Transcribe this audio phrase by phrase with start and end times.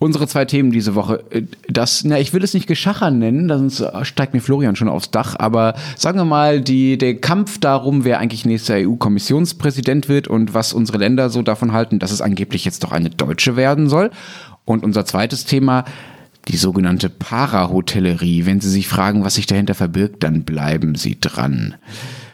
[0.00, 3.84] Unsere zwei Themen diese Woche, äh, das, na, ich will es nicht Geschacher nennen, sonst
[4.02, 8.18] steigt mir Florian schon aufs Dach, aber sagen wir mal, die, der Kampf darum, wer
[8.18, 12.82] eigentlich nächster EU-Kommissionspräsident wird und was unsere Länder so davon halten, dass es angeblich jetzt
[12.82, 14.10] doch eine Deutsche werden soll.
[14.64, 15.84] Und unser zweites Thema,
[16.48, 18.46] die sogenannte Parahotellerie.
[18.46, 21.74] Wenn Sie sich fragen, was sich dahinter verbirgt, dann bleiben Sie dran.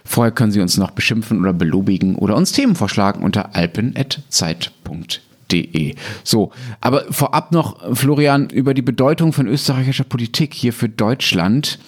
[0.04, 5.29] Vorher können Sie uns noch beschimpfen oder belobigen oder uns Themen vorschlagen unter alpen.zeit.de.
[5.50, 5.94] De.
[6.24, 11.78] So, aber vorab noch, Florian, über die Bedeutung von österreichischer Politik hier für Deutschland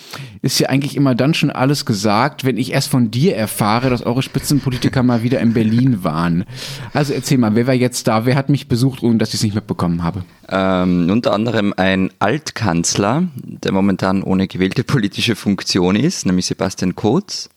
[0.42, 4.02] ist ja eigentlich immer dann schon alles gesagt, wenn ich erst von dir erfahre, dass
[4.02, 6.44] eure Spitzenpolitiker mal wieder in Berlin waren.
[6.92, 8.26] Also erzähl mal, wer war jetzt da?
[8.26, 10.24] Wer hat mich besucht, ohne dass ich es nicht mitbekommen habe?
[10.48, 17.48] Ähm, unter anderem ein Altkanzler, der momentan ohne gewählte politische Funktion ist, nämlich Sebastian Kurz.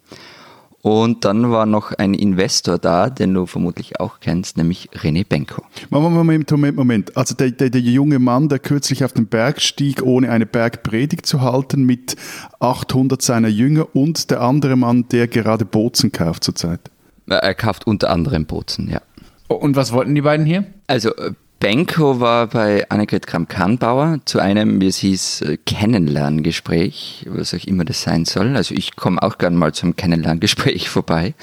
[0.85, 5.63] Und dann war noch ein Investor da, den du vermutlich auch kennst, nämlich René Benko.
[5.89, 7.17] Moment, Moment, Moment.
[7.17, 11.25] Also der, der, der junge Mann, der kürzlich auf den Berg stieg, ohne eine Bergpredigt
[11.25, 12.15] zu halten, mit
[12.59, 16.81] 800 seiner Jünger und der andere Mann, der gerade Bozen kauft zurzeit.
[17.25, 19.01] Er kauft unter anderem Bozen, ja.
[19.47, 20.65] Und was wollten die beiden hier?
[20.85, 27.53] Also äh, Benko war bei Annegret Kramp-Karrenbauer zu einem, wie es hieß, äh, Kennenlerngespräch, was
[27.53, 28.55] auch immer das sein soll.
[28.55, 31.33] Also ich komme auch gerne mal zum Kennenlerngespräch vorbei.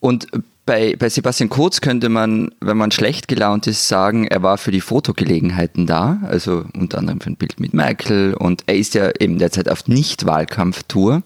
[0.00, 0.26] Und
[0.66, 4.72] bei, bei Sebastian Kurz könnte man, wenn man schlecht gelaunt ist, sagen, er war für
[4.72, 9.10] die Fotogelegenheiten da, also unter anderem für ein Bild mit Merkel und er ist ja
[9.20, 11.22] eben derzeit auf Nicht-Wahlkampftour.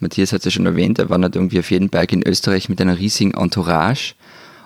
[0.00, 2.80] Matthias hat es ja schon erwähnt, er wandert irgendwie auf jeden Berg in Österreich mit
[2.80, 4.14] einer riesigen Entourage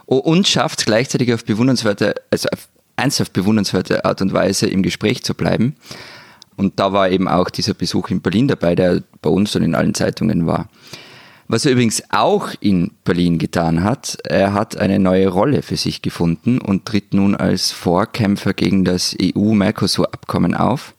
[0.06, 5.34] und schafft gleichzeitig auf bewundernswerte, also auf ernsthaft bewundernswerte Art und Weise im Gespräch zu
[5.34, 5.76] bleiben.
[6.56, 9.74] Und da war eben auch dieser Besuch in Berlin dabei, der bei uns und in
[9.74, 10.68] allen Zeitungen war.
[11.50, 16.02] Was er übrigens auch in Berlin getan hat, er hat eine neue Rolle für sich
[16.02, 20.94] gefunden und tritt nun als Vorkämpfer gegen das EU-Mercosur-Abkommen auf.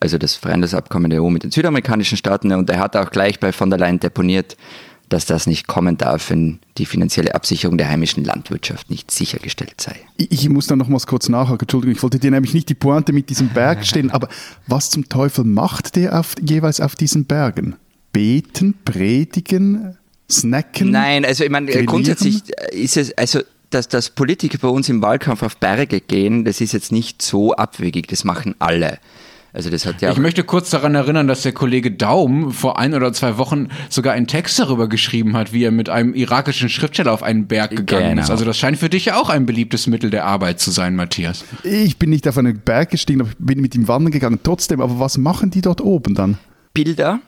[0.00, 2.52] Also das Freihandelsabkommen der EU mit den südamerikanischen Staaten.
[2.52, 4.56] Und er hat auch gleich bei von der Leyen deponiert,
[5.12, 9.96] dass das nicht kommen darf, wenn die finanzielle Absicherung der heimischen Landwirtschaft nicht sichergestellt sei.
[10.16, 11.62] Ich muss da noch mal kurz nachhaken.
[11.62, 14.28] Entschuldigung, ich wollte dir nämlich nicht die Pointe mit diesem Berg stellen, aber
[14.66, 17.76] was zum Teufel macht der auf, jeweils auf diesen Bergen?
[18.12, 19.98] Beten, predigen,
[20.30, 20.90] snacken?
[20.90, 21.86] Nein, also ich meine, grillieren?
[21.86, 22.42] grundsätzlich
[22.72, 23.40] ist es, also
[23.70, 27.54] dass, dass Politiker bei uns im Wahlkampf auf Berge gehen, das ist jetzt nicht so
[27.54, 28.98] abwegig, das machen alle.
[29.54, 32.94] Also das hat ja ich möchte kurz daran erinnern, dass der Kollege Daum vor ein
[32.94, 37.12] oder zwei Wochen sogar einen Text darüber geschrieben hat, wie er mit einem irakischen Schriftsteller
[37.12, 38.22] auf einen Berg gegangen genau.
[38.22, 38.30] ist.
[38.30, 41.44] Also das scheint für dich ja auch ein beliebtes Mittel der Arbeit zu sein, Matthias.
[41.64, 44.40] Ich bin nicht auf einen Berg gestiegen, aber bin mit ihm wandern gegangen.
[44.42, 46.38] Trotzdem, aber was machen die dort oben dann?
[46.72, 47.20] Bilder.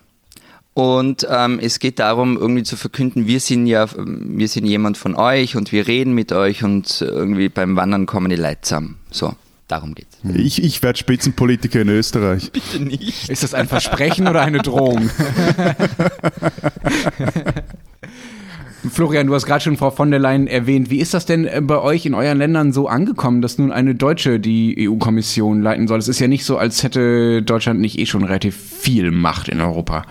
[0.73, 5.15] Und ähm, es geht darum, irgendwie zu verkünden, wir sind ja, wir sind jemand von
[5.15, 8.97] euch und wir reden mit euch und irgendwie beim Wandern kommen die Leute zusammen.
[9.11, 9.35] So.
[9.75, 10.17] Darum geht's.
[10.23, 12.53] Ich, ich werde Spitzenpolitiker in Österreich.
[12.53, 13.29] Bitte nicht.
[13.29, 15.11] Ist das ein Versprechen oder eine Drohung?
[18.89, 20.91] Florian, du hast gerade schon Frau von der Leyen erwähnt.
[20.91, 23.97] Wie ist das denn äh, bei euch in euren Ländern so angekommen, dass nun eine
[23.97, 25.99] Deutsche die EU-Kommission leiten soll?
[25.99, 29.61] Es ist ja nicht so, als hätte Deutschland nicht eh schon relativ viel Macht in
[29.61, 30.07] Europa.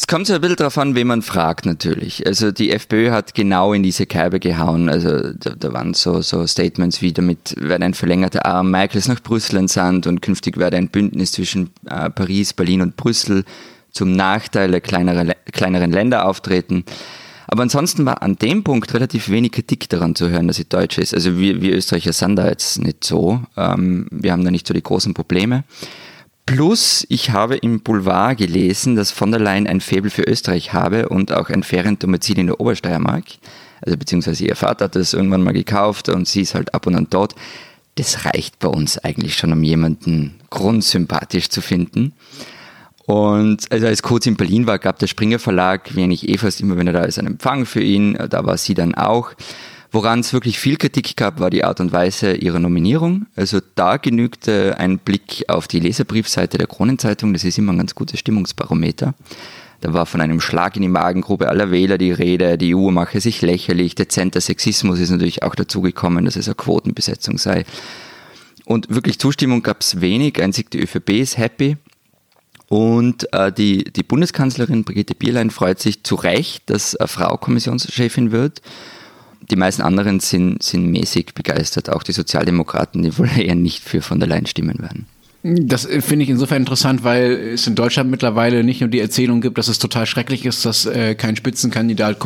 [0.00, 2.26] Es kommt so ein bisschen darauf an, wen man fragt natürlich.
[2.26, 4.88] Also die FPÖ hat genau in diese Kerbe gehauen.
[4.88, 9.20] Also da, da waren so, so Statements wie, damit werde ein verlängerter Arm Merkels nach
[9.20, 13.44] Brüssel entsandt und künftig werde ein Bündnis zwischen äh, Paris, Berlin und Brüssel
[13.92, 16.86] zum Nachteil der kleinere, kleineren Länder auftreten.
[17.46, 20.96] Aber ansonsten war an dem Punkt relativ wenig Kritik daran zu hören, dass sie Deutsch
[20.96, 21.12] ist.
[21.12, 23.42] Also wir, wir Österreicher sind da jetzt nicht so.
[23.54, 25.64] Ähm, wir haben da nicht so die großen Probleme.
[26.52, 31.08] Plus, ich habe im Boulevard gelesen, dass von der Leyen ein Faible für Österreich habe
[31.08, 33.22] und auch ein Feriendomizil in der Obersteiermark.
[33.82, 36.96] Also beziehungsweise ihr Vater hat das irgendwann mal gekauft und sie ist halt ab und
[36.96, 37.36] an dort.
[37.94, 42.14] Das reicht bei uns eigentlich schon, um jemanden grundsympathisch zu finden.
[43.06, 46.60] Und also als Kurz in Berlin war, gab der Springer Verlag, wie eigentlich eh fast
[46.60, 48.18] immer, wenn er da ist, einen Empfang für ihn.
[48.28, 49.34] Da war sie dann auch.
[49.92, 53.26] Woran es wirklich viel Kritik gab, war die Art und Weise ihrer Nominierung.
[53.34, 57.96] Also da genügte ein Blick auf die Leserbriefseite der Kronenzeitung, das ist immer ein ganz
[57.96, 59.14] gutes Stimmungsbarometer.
[59.80, 63.20] Da war von einem Schlag in die Magengrube aller Wähler die Rede, die EU mache
[63.20, 67.64] sich lächerlich, dezenter Sexismus ist natürlich auch dazugekommen, dass es eine Quotenbesetzung sei.
[68.66, 71.76] Und wirklich Zustimmung gab es wenig, einzig die ÖVP ist happy.
[72.68, 78.30] Und äh, die, die Bundeskanzlerin Brigitte Bierlein freut sich zu Recht, dass eine Frau Kommissionschefin
[78.30, 78.62] wird.
[79.40, 84.02] Die meisten anderen sind, sind mäßig begeistert, auch die Sozialdemokraten, die wohl eher nicht für
[84.02, 85.06] von der Leyen stimmen werden.
[85.42, 89.40] Das äh, finde ich insofern interessant, weil es in Deutschland mittlerweile nicht nur die Erzählung
[89.40, 92.18] gibt, dass es total schrecklich ist, dass äh, kein Spitzenkandidat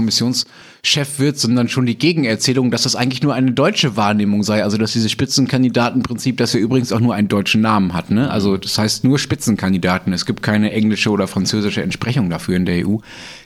[0.85, 4.63] Kommissionschef wird, sondern schon die Gegenerzählung, dass das eigentlich nur eine deutsche Wahrnehmung sei.
[4.63, 8.11] Also dass dieses Spitzenkandidatenprinzip, das ja übrigens auch nur einen deutschen Namen hat.
[8.11, 8.31] Ne?
[8.31, 10.13] Also das heißt nur Spitzenkandidaten.
[10.13, 12.99] Es gibt keine englische oder französische Entsprechung dafür in der EU.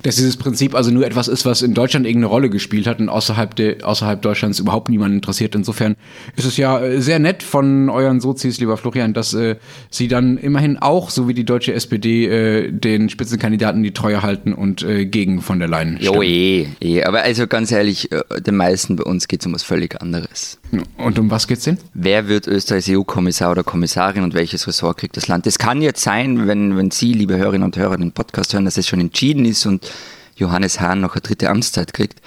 [0.02, 3.08] Dass dieses Prinzip also nur etwas ist, was in Deutschland irgendeine Rolle gespielt hat und
[3.08, 5.54] außerhalb, de, außerhalb Deutschlands überhaupt niemand interessiert.
[5.54, 5.94] Insofern
[6.36, 9.56] ist es ja äh, sehr nett von euren Sozis, lieber Florian, dass äh,
[9.90, 14.52] sie dann immerhin auch, so wie die deutsche SPD, äh, den Spitzenkandidaten die Treue halten
[14.52, 15.98] und äh, gegen von der Leyen.
[16.00, 17.04] Jo, eh, eh.
[17.04, 20.58] Aber also ganz ehrlich, äh, den meisten bei uns geht es um was völlig anderes.
[20.96, 21.76] Und um was geht's denn?
[21.92, 25.46] Wer wird Österreichs EU-Kommissar oder Kommissarin und welches Ressort kriegt das Land?
[25.46, 28.78] Es kann jetzt sein, wenn, wenn Sie, liebe Hörerinnen und Hörer, den Podcast hören, dass
[28.78, 29.92] es schon entschieden ist und
[30.36, 32.22] Johannes Hahn noch eine dritte Amtszeit kriegt.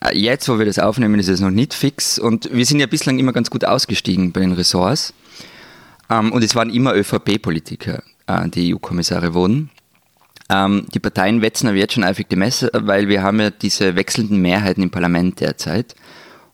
[0.00, 2.86] Äh, jetzt, wo wir das aufnehmen, ist es noch nicht fix und wir sind ja
[2.86, 5.14] bislang immer ganz gut ausgestiegen bei den Ressorts.
[6.10, 9.70] Ähm, und es waren immer ÖVP-Politiker, äh, die EU-Kommissare wurden.
[10.50, 13.96] Ähm, die Parteien wetzen aber jetzt schon eifrig die Messe, weil wir haben ja diese
[13.96, 15.94] wechselnden Mehrheiten im Parlament derzeit.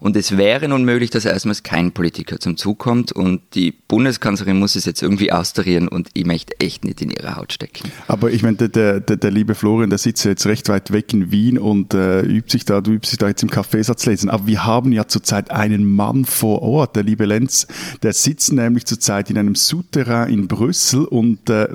[0.00, 4.58] Und es wäre nun möglich, dass erstmals kein Politiker zum Zug kommt und die Bundeskanzlerin
[4.58, 7.90] muss es jetzt irgendwie austarieren und ich möchte echt nicht in ihre Haut stecken.
[8.08, 11.30] Aber ich meine, der, der, der liebe Florian, der sitzt jetzt recht weit weg in
[11.30, 14.30] Wien und äh, übt sich da, du übst dich da jetzt im Kaffeesatz lesen.
[14.30, 17.66] Aber wir haben ja zurzeit einen Mann vor Ort, der liebe Lenz,
[18.02, 21.68] der sitzt nämlich zurzeit in einem Souterrain in Brüssel und äh,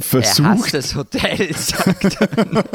[0.00, 0.40] versucht.
[0.40, 2.66] Er hasst das Hotel, sagt er.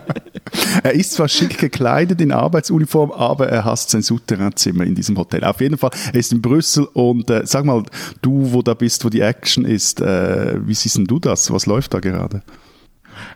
[0.82, 5.44] er ist zwar schick gekleidet in Arbeitsuniform, aber er hasst sein Souterrainzimmer in diesem Hotel.
[5.44, 7.82] Auf jeden Fall, er ist in Brüssel und äh, sag mal,
[8.22, 11.50] du, wo da bist, wo die Action ist, äh, wie siehst denn du das?
[11.52, 12.42] Was läuft da gerade?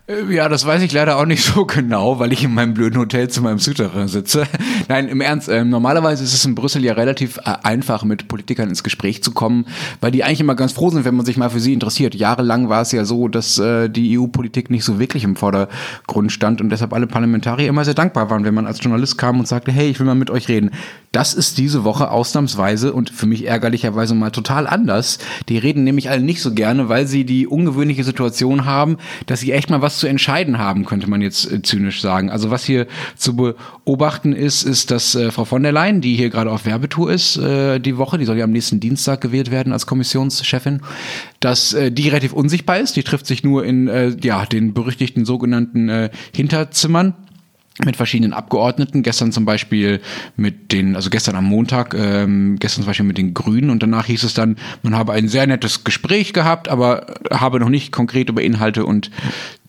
[0.07, 2.99] Äh, ja, das weiß ich leider auch nicht so genau, weil ich in meinem blöden
[2.99, 4.47] Hotel zu meinem Souterrain sitze.
[4.89, 8.69] Nein, im Ernst, äh, normalerweise ist es in Brüssel ja relativ äh, einfach, mit Politikern
[8.69, 9.67] ins Gespräch zu kommen,
[10.01, 12.15] weil die eigentlich immer ganz froh sind, wenn man sich mal für sie interessiert.
[12.15, 16.61] Jahrelang war es ja so, dass äh, die EU-Politik nicht so wirklich im Vordergrund stand
[16.61, 19.73] und deshalb alle Parlamentarier immer sehr dankbar waren, wenn man als Journalist kam und sagte,
[19.73, 20.71] hey, ich will mal mit euch reden.
[21.13, 25.19] Das ist diese Woche ausnahmsweise und für mich ärgerlicherweise mal total anders.
[25.49, 29.53] Die reden nämlich alle nicht so gerne, weil sie die ungewöhnliche Situation haben, dass sie
[29.53, 32.31] echt mal was zu entscheiden haben, könnte man jetzt äh, zynisch sagen.
[32.31, 36.31] Also was hier zu beobachten ist, ist, dass äh, Frau von der Leyen, die hier
[36.31, 39.73] gerade auf Werbetour ist, äh, die Woche, die soll ja am nächsten Dienstag gewählt werden
[39.73, 40.81] als Kommissionschefin,
[41.41, 42.97] dass äh, die relativ unsichtbar ist.
[42.97, 47.15] Die trifft sich nur in äh, ja, den berüchtigten sogenannten äh, Hinterzimmern
[47.85, 49.03] mit verschiedenen Abgeordneten.
[49.03, 50.01] Gestern zum Beispiel
[50.37, 54.07] mit den, also gestern am Montag, ähm, gestern zum Beispiel mit den Grünen und danach
[54.07, 58.29] hieß es dann, man habe ein sehr nettes Gespräch gehabt, aber habe noch nicht konkret
[58.29, 59.11] über Inhalte und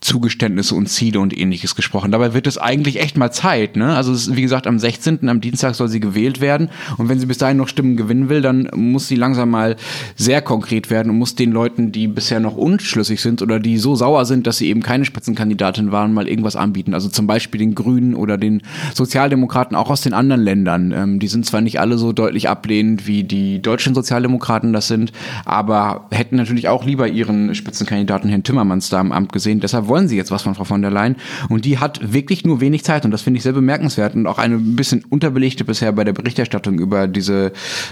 [0.01, 2.12] Zugeständnisse und Ziele und ähnliches gesprochen.
[2.12, 3.77] Dabei wird es eigentlich echt mal Zeit.
[3.77, 3.95] Ne?
[3.95, 5.30] Also ist, wie gesagt, am 16.
[5.30, 6.69] am Dienstag soll sie gewählt werden.
[6.97, 9.77] Und wenn sie bis dahin noch Stimmen gewinnen will, dann muss sie langsam mal
[10.15, 13.95] sehr konkret werden und muss den Leuten, die bisher noch unschlüssig sind oder die so
[13.95, 16.94] sauer sind, dass sie eben keine Spitzenkandidatin waren, mal irgendwas anbieten.
[16.94, 18.63] Also zum Beispiel den Grünen oder den
[18.94, 20.91] Sozialdemokraten auch aus den anderen Ländern.
[20.91, 25.13] Ähm, die sind zwar nicht alle so deutlich ablehnend, wie die deutschen Sozialdemokraten das sind,
[25.45, 29.62] aber hätten natürlich auch lieber ihren Spitzenkandidaten Herrn Timmermans da im Amt gesehen.
[29.62, 31.16] Deshalb wollen sie jetzt was von Frau von der Leyen.
[31.50, 34.38] Und die hat wirklich nur wenig Zeit und das finde ich sehr bemerkenswert und auch
[34.38, 37.51] eine bisschen unterbelegte bisher bei der Berichterstattung über diese,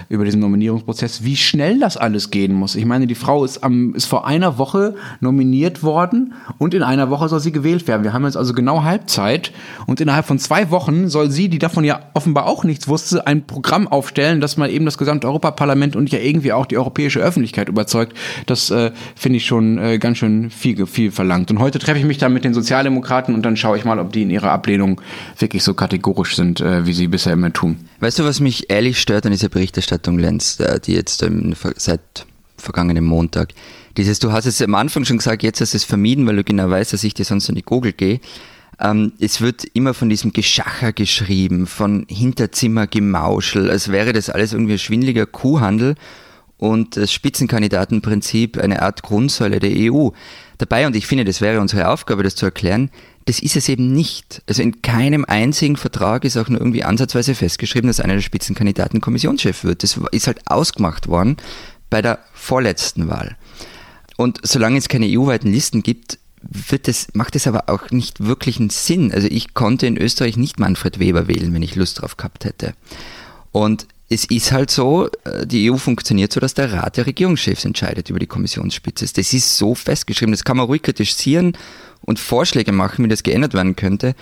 [0.09, 2.75] über diesen Nominierungsprozess, wie schnell das alles gehen muss.
[2.75, 7.09] Ich meine, die Frau ist am, ist vor einer Woche nominiert worden und in einer
[7.09, 8.03] Woche soll sie gewählt werden.
[8.03, 9.51] Wir haben jetzt also genau Halbzeit
[9.85, 13.45] und innerhalb von zwei Wochen soll sie, die davon ja offenbar auch nichts wusste, ein
[13.45, 17.69] Programm aufstellen, das mal eben das gesamte Europaparlament und ja irgendwie auch die europäische Öffentlichkeit
[17.69, 18.17] überzeugt.
[18.45, 21.51] Das äh, finde ich schon äh, ganz schön viel, viel verlangt.
[21.51, 24.11] Und heute treffe ich mich dann mit den Sozialdemokraten und dann schaue ich mal, ob
[24.11, 25.01] die in ihrer Ablehnung
[25.37, 27.77] wirklich so kategorisch sind, äh, wie sie bisher immer tun.
[27.99, 31.25] Weißt du, was mich ehrlich stört an dieser Berichterstattung, Lenz, äh, die jetzt
[31.77, 32.25] seit
[32.57, 33.53] vergangenen Montag,
[33.97, 36.43] dieses, du hast es am Anfang schon gesagt, jetzt hast du es vermieden, weil du
[36.43, 38.19] genau weißt, dass ich dir sonst in die Google gehe.
[38.79, 44.73] Ähm, es wird immer von diesem Geschacher geschrieben, von Hinterzimmergemauschel, als wäre das alles irgendwie
[44.73, 45.95] ein schwindeliger Kuhhandel
[46.57, 50.09] und das Spitzenkandidatenprinzip eine Art Grundsäule der EU
[50.63, 52.89] dabei und ich finde, das wäre unsere Aufgabe, das zu erklären.
[53.25, 54.41] Das ist es eben nicht.
[54.47, 59.01] Also in keinem einzigen Vertrag ist auch nur irgendwie ansatzweise festgeschrieben, dass einer der Spitzenkandidaten
[59.01, 59.83] Kommissionschef wird.
[59.83, 61.37] Das ist halt ausgemacht worden
[61.89, 63.37] bei der vorletzten Wahl.
[64.17, 66.19] Und solange es keine EU-weiten Listen gibt,
[66.81, 69.13] das, macht es aber auch nicht wirklich einen Sinn.
[69.13, 72.73] Also ich konnte in Österreich nicht Manfred Weber wählen, wenn ich Lust drauf gehabt hätte.
[73.51, 77.65] Und es ist halt so, äh, die EU funktioniert so, dass der Rat der Regierungschefs
[77.65, 79.05] entscheidet über die Kommissionsspitze.
[79.13, 81.53] Das ist so festgeschrieben, das kann man ruhig kritisieren
[82.01, 84.15] und Vorschläge machen, wie das geändert werden könnte.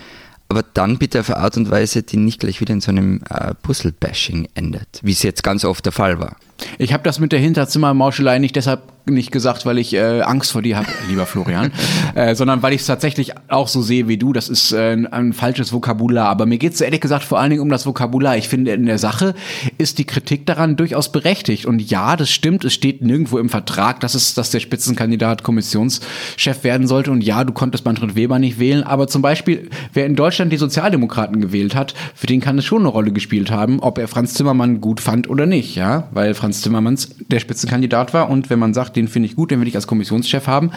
[0.50, 3.22] aber dann bitte auf eine Art und Weise, die nicht gleich wieder in so einem
[3.30, 6.36] äh, Puzzle-Bashing endet, wie es jetzt ganz oft der Fall war.
[6.78, 10.62] Ich habe das mit der Hinterzimmermauschelei nicht deshalb nicht gesagt, weil ich äh, Angst vor
[10.62, 11.72] dir habe, lieber Florian,
[12.16, 14.34] äh, sondern weil ich es tatsächlich auch so sehe wie du.
[14.34, 16.28] Das ist äh, ein, falsches Vokabular.
[16.28, 18.38] Aber mir geht es ehrlich gesagt vor allen Dingen um das Vokabular.
[18.38, 19.34] Ich finde, in der Sache
[19.78, 21.66] ist die Kritik daran durchaus berechtigt.
[21.66, 26.64] Und ja, das stimmt, es steht nirgendwo im Vertrag, dass, es, dass der Spitzenkandidat Kommissionschef
[26.64, 27.12] werden sollte.
[27.12, 28.84] Und ja, du konntest Manfred Weber nicht wählen.
[28.84, 32.80] Aber zum Beispiel, wer in Deutschland die Sozialdemokraten gewählt hat, für den kann es schon
[32.80, 35.76] eine Rolle gespielt haben, ob er Franz Zimmermann gut fand oder nicht.
[35.76, 38.30] Ja, weil Franz Zimmermanns der Spitzenkandidat war.
[38.30, 40.72] Und wenn man sagt, den finde ich gut, den will ich als Kommissionschef haben,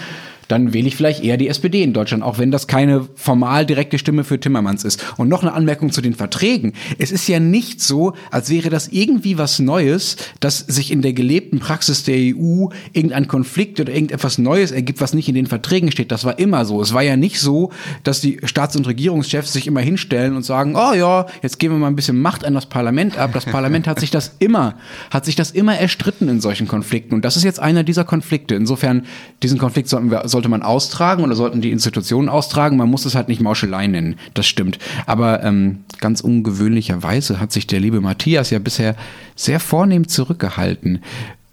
[0.48, 3.98] dann wähle ich vielleicht eher die SPD in Deutschland, auch wenn das keine formal direkte
[3.98, 5.04] Stimme für Timmermans ist.
[5.16, 6.72] Und noch eine Anmerkung zu den Verträgen.
[6.98, 11.12] Es ist ja nicht so, als wäre das irgendwie was Neues, dass sich in der
[11.12, 15.90] gelebten Praxis der EU irgendein Konflikt oder irgendetwas Neues ergibt, was nicht in den Verträgen
[15.90, 16.12] steht.
[16.12, 16.80] Das war immer so.
[16.80, 17.70] Es war ja nicht so,
[18.02, 21.78] dass die Staats- und Regierungschefs sich immer hinstellen und sagen, oh ja, jetzt geben wir
[21.78, 23.32] mal ein bisschen Macht an das Parlament ab.
[23.32, 24.76] Das Parlament hat sich das immer,
[25.10, 27.14] hat sich das immer erstritten in solchen Konflikten.
[27.14, 28.54] Und das ist jetzt einer dieser Konflikte.
[28.54, 29.04] Insofern,
[29.42, 32.76] diesen Konflikt sollten wir sollte man austragen oder sollten die Institutionen austragen.
[32.76, 34.16] Man muss es halt nicht Mauschelei nennen.
[34.34, 34.80] Das stimmt.
[35.06, 38.96] Aber ähm, ganz ungewöhnlicherweise hat sich der liebe Matthias ja bisher
[39.36, 40.98] sehr vornehm zurückgehalten.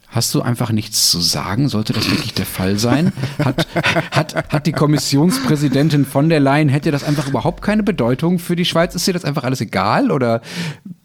[0.08, 1.70] Hast du einfach nichts zu sagen?
[1.70, 3.14] Sollte das wirklich der Fall sein?
[3.38, 3.68] Hat,
[4.12, 8.66] hat, hat die Kommissionspräsidentin von der Leyen, hätte das einfach überhaupt keine Bedeutung für die
[8.66, 8.96] Schweiz?
[8.96, 10.12] Ist dir das einfach alles egal?
[10.12, 10.42] Oder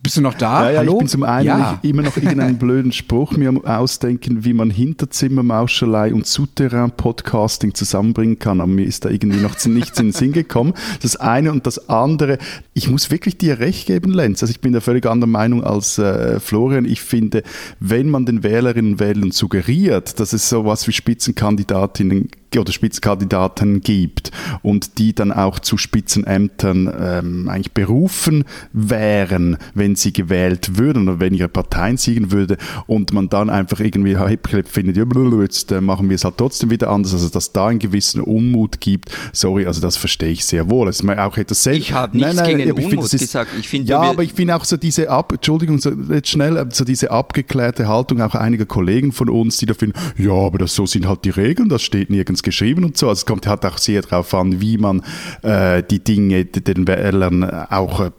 [0.06, 0.66] bist du noch da?
[0.66, 0.92] Ja, ja Hallo?
[0.92, 1.80] ich bin zum einen Ja.
[1.82, 8.60] immer noch irgendeinen blöden Spruch mir ausdenken, wie man Hinterzimmermauschelei und Souterrain-Podcasting zusammenbringen kann.
[8.60, 10.74] Aber mir ist da irgendwie noch nichts in den Sinn gekommen.
[11.02, 12.38] Das eine und das andere.
[12.72, 14.44] Ich muss wirklich dir recht geben, Lenz.
[14.44, 16.84] Also ich bin da völlig anderer Meinung als äh, Florian.
[16.84, 17.42] Ich finde,
[17.80, 24.30] wenn man den Wählerinnen und Wählern suggeriert, dass es sowas wie Spitzenkandidatinnen oder Spitzenkandidaten gibt
[24.62, 31.20] und die dann auch zu Spitzenämtern ähm, eigentlich berufen wären, wenn sie gewählt würden oder
[31.20, 35.04] wenn ihre Parteien siegen würde und man dann einfach irgendwie Heppklepp findet, ja,
[35.42, 38.80] jetzt äh, machen wir es halt trotzdem wieder anders, also dass da einen gewissen Unmut
[38.80, 40.86] gibt, sorry, also das verstehe ich sehr wohl.
[40.86, 41.80] Das ist mir auch etwas selbst.
[41.80, 43.50] Ich habe nichts gegen den aber ich finde, Unmut ist- gesagt.
[43.58, 46.66] Ich finde, ja, aber ich finde auch so diese Ab, Entschuldigung, so jetzt schnell, äh,
[46.70, 50.74] so diese abgeklärte Haltung auch einiger Kollegen von uns, die da finden, ja, aber das
[50.74, 53.08] so sind halt die Regeln, das steht nirgends geschrieben und so.
[53.08, 55.02] Also es kommt halt auch sehr darauf an, wie man
[55.42, 58.10] äh, die Dinge den Wählern auch äh,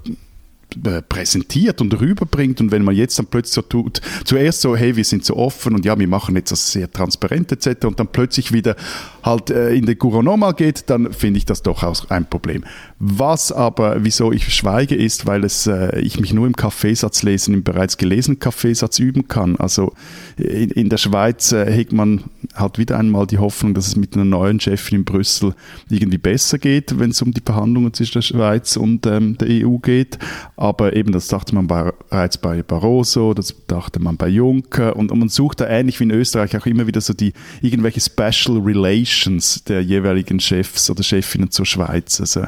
[1.10, 5.06] präsentiert und rüberbringt und wenn man jetzt dann plötzlich so tut, zuerst so, hey, wir
[5.06, 7.86] sind so offen und ja, wir machen jetzt das sehr transparent etc.
[7.86, 8.76] und dann plötzlich wieder
[9.24, 12.64] halt äh, in den Gouvernement geht, dann finde ich das durchaus ein Problem.
[13.00, 17.54] Was aber, wieso ich schweige, ist, weil es, äh, ich mich nur im Kaffeesatz lesen,
[17.54, 19.56] im bereits gelesenen Kaffeesatz üben kann.
[19.58, 19.94] Also
[20.38, 22.24] in, in der Schweiz äh, hegt man
[22.56, 25.54] halt wieder einmal die Hoffnung, dass es mit einer neuen Chefin in Brüssel
[25.90, 29.78] irgendwie besser geht, wenn es um die Verhandlungen zwischen der Schweiz und ähm, der EU
[29.78, 30.18] geht.
[30.60, 35.20] Aber eben, das dachte man bereits bei Barroso, das dachte man bei Juncker und, und
[35.20, 39.64] man sucht da ähnlich wie in Österreich auch immer wieder so die irgendwelche Special Relations
[39.66, 42.20] der jeweiligen Chefs oder Chefinnen zur Schweiz.
[42.20, 42.46] Also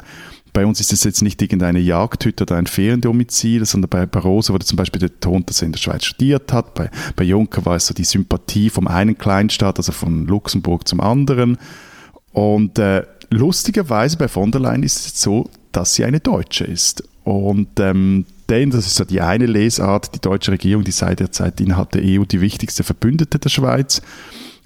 [0.52, 4.66] bei uns ist es jetzt nicht irgendeine Jagdhütte oder ein Feriendomizil, sondern bei Barroso wurde
[4.66, 6.74] zum Beispiel betont, dass er in der Schweiz studiert hat.
[6.74, 11.00] Bei, bei Juncker war es so die Sympathie vom einen Kleinstaat, also von Luxemburg zum
[11.00, 11.58] anderen.
[12.32, 17.04] Und äh, lustigerweise bei von der Leyen ist es so, dass sie eine Deutsche ist.
[17.30, 21.30] Und ähm, denn, das ist so die eine Lesart, die deutsche Regierung, die seit der
[21.30, 24.02] Zeit innerhalb der EU die wichtigste Verbündete der Schweiz,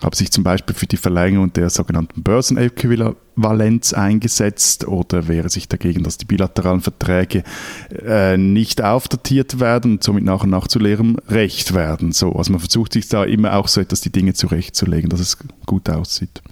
[0.03, 6.03] habe sich zum Beispiel für die Verlängerung der sogenannten Börsenäquivalenz eingesetzt oder wäre sich dagegen,
[6.03, 7.43] dass die bilateralen Verträge
[7.91, 12.13] äh, nicht aufdatiert werden und somit nach und nach zu leerem Recht werden.
[12.13, 15.39] So, also man versucht sich da immer auch so etwas die Dinge zurechtzulegen, dass es
[15.67, 16.43] gut aussieht.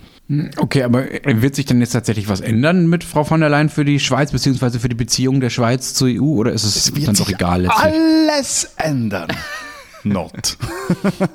[0.56, 3.84] Okay, aber wird sich denn jetzt tatsächlich was ändern mit Frau von der Leyen für
[3.84, 7.28] die Schweiz, beziehungsweise für die Beziehung der Schweiz zur EU, oder ist es, dann doch
[7.28, 7.94] egal letztlich?
[7.94, 9.28] alles ändern.
[10.04, 10.56] Not.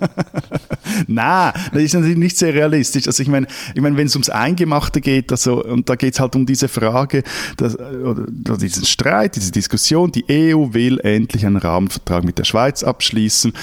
[1.07, 3.07] Na, das ist natürlich nicht sehr realistisch.
[3.07, 6.19] Also ich meine, ich meine, wenn es ums Eingemachte geht, also, und da geht es
[6.19, 7.23] halt um diese Frage,
[7.55, 12.43] dass, oder, oder diesen Streit, diese Diskussion, die EU will endlich einen Rahmenvertrag mit der
[12.43, 13.53] Schweiz abschließen.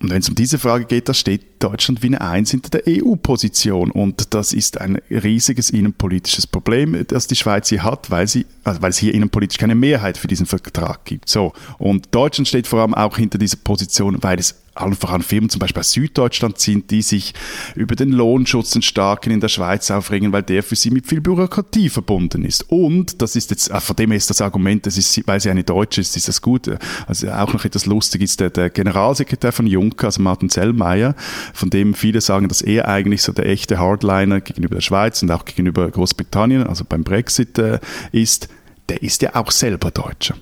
[0.00, 2.82] Und wenn es um diese Frage geht, da steht Deutschland wie eine Eins hinter der
[2.86, 3.90] EU-Position.
[3.90, 8.82] Und das ist ein riesiges innenpolitisches Problem, das die Schweiz hier hat, weil, sie, also
[8.82, 11.30] weil es hier innenpolitisch keine Mehrheit für diesen Vertrag gibt.
[11.30, 11.54] So.
[11.78, 15.58] Und Deutschland steht vor allem auch hinter dieser Position, weil es allen voran Firmen zum
[15.58, 17.34] Beispiel aus Süddeutschland sind, die sich
[17.74, 21.20] über den Lohnschutz den Starken in der Schweiz aufregen, weil der für sie mit viel
[21.20, 22.70] Bürokratie verbunden ist.
[22.70, 25.50] Und, das ist jetzt, äh, von dem her ist das Argument, das ist, weil sie
[25.50, 26.70] eine Deutsche ist, ist das gut.
[27.06, 31.14] Also auch noch etwas lustig ist der, der Generalsekretär von Juncker, also Martin Zellmeier,
[31.54, 35.30] von dem viele sagen, dass er eigentlich so der echte Hardliner gegenüber der Schweiz und
[35.30, 37.78] auch gegenüber Großbritannien, also beim Brexit äh,
[38.12, 38.48] ist
[38.88, 40.36] der ist ja auch selber Deutscher.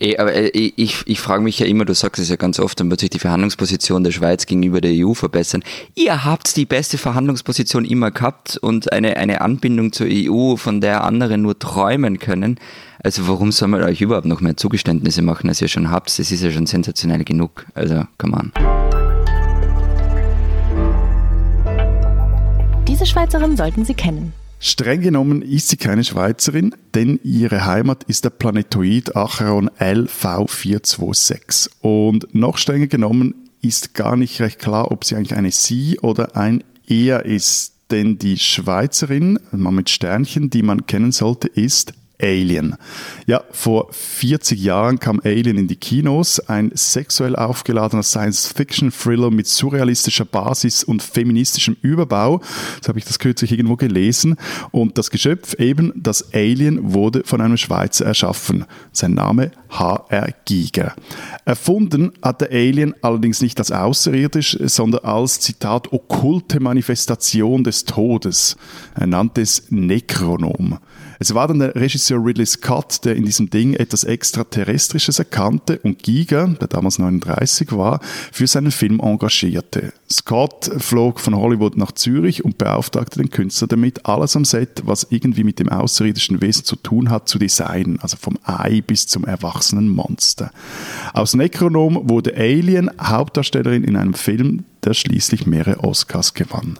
[0.00, 2.78] Eh, aber äh, ich, ich frage mich ja immer, du sagst es ja ganz oft,
[2.80, 5.62] dann wird sich die Verhandlungsposition der Schweiz gegenüber der EU verbessern.
[5.94, 11.04] Ihr habt die beste Verhandlungsposition immer gehabt und eine, eine Anbindung zur EU, von der
[11.04, 12.58] andere nur träumen können.
[13.02, 16.18] Also warum soll man euch überhaupt noch mehr Zugeständnisse machen, als ihr schon habt?
[16.18, 17.66] Das ist ja schon sensationell genug.
[17.74, 18.52] Also, come on.
[22.88, 24.32] Diese Schweizerin sollten Sie kennen.
[24.66, 31.68] Streng genommen ist sie keine Schweizerin, denn ihre Heimat ist der Planetoid Acheron LV426.
[31.82, 36.34] Und noch strenger genommen ist gar nicht recht klar, ob sie eigentlich eine Sie oder
[36.38, 37.74] ein Er ist.
[37.90, 41.92] Denn die Schweizerin, mal mit Sternchen, die man kennen sollte, ist
[42.24, 42.76] Alien.
[43.26, 50.24] Ja, vor 40 Jahren kam Alien in die Kinos, ein sexuell aufgeladener Science-Fiction-Thriller mit surrealistischer
[50.24, 52.40] Basis und feministischem Überbau.
[52.78, 54.36] Das habe ich das kürzlich irgendwo gelesen.
[54.70, 58.64] Und das Geschöpf eben, das Alien, wurde von einem Schweizer erschaffen.
[58.92, 60.28] Sein Name H.R.
[60.46, 60.94] Giger.
[61.44, 68.56] Erfunden hat der Alien allerdings nicht als außerirdisch, sondern als, Zitat, okkulte Manifestation des Todes.
[68.94, 70.78] Er nannte es Necronom.
[71.18, 76.02] Es war dann der Regisseur Ridley Scott, der in diesem Ding etwas Extraterrestrisches erkannte und
[76.02, 78.00] Giger, der damals 39 war,
[78.32, 79.92] für seinen Film engagierte.
[80.10, 85.06] Scott flog von Hollywood nach Zürich und beauftragte den Künstler damit, alles am Set, was
[85.10, 89.24] irgendwie mit dem außerirdischen Wesen zu tun hat, zu designen, also vom Ei bis zum
[89.24, 90.50] erwachsenen Monster.
[91.12, 96.78] Aus Necronom wurde Alien Hauptdarstellerin in einem Film, der schließlich mehrere Oscars gewann.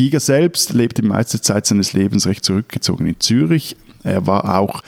[0.00, 3.76] Giga selbst lebt die meiste Zeit seines Lebens recht zurückgezogen in Zürich.
[4.02, 4.80] Er war auch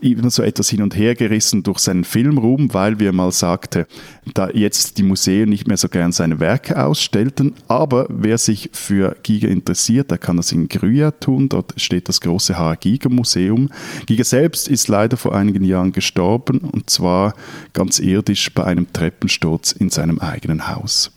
[0.00, 3.86] immer so etwas hin und her gerissen durch seinen Filmruhm, weil, wie er mal sagte,
[4.32, 7.56] da jetzt die Museen nicht mehr so gern seine Werke ausstellten.
[7.68, 11.50] Aber wer sich für Giga interessiert, der kann das in Grüja tun.
[11.50, 12.76] Dort steht das große H.
[12.76, 13.68] Giga Museum.
[14.06, 17.34] Giga selbst ist leider vor einigen Jahren gestorben und zwar
[17.74, 21.12] ganz irdisch bei einem Treppensturz in seinem eigenen Haus.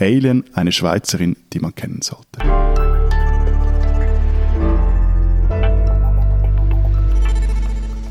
[0.00, 2.40] Alien, eine Schweizerin, die man kennen sollte.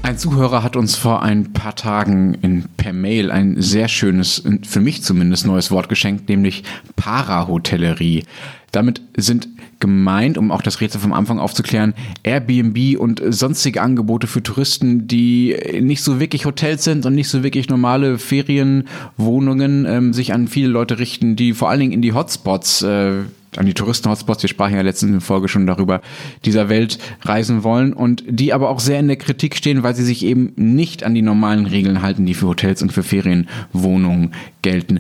[0.02, 4.80] Ein Zuhörer hat uns vor ein paar Tagen in, per Mail ein sehr schönes, für
[4.80, 6.63] mich zumindest, neues Wort geschenkt, nämlich
[6.95, 8.23] Parahotellerie.
[8.71, 14.43] Damit sind gemeint, um auch das Rätsel vom Anfang aufzuklären, Airbnb und sonstige Angebote für
[14.43, 20.33] Touristen, die nicht so wirklich Hotels sind und nicht so wirklich normale Ferienwohnungen, ähm, sich
[20.33, 23.23] an viele Leute richten, die vor allen Dingen in die Hotspots äh,
[23.57, 26.01] an die Touristen-Hotspots, wir sprachen ja letzten Folge schon darüber,
[26.45, 30.03] dieser Welt reisen wollen und die aber auch sehr in der Kritik stehen, weil sie
[30.03, 34.99] sich eben nicht an die normalen Regeln halten, die für Hotels und für Ferienwohnungen gelten.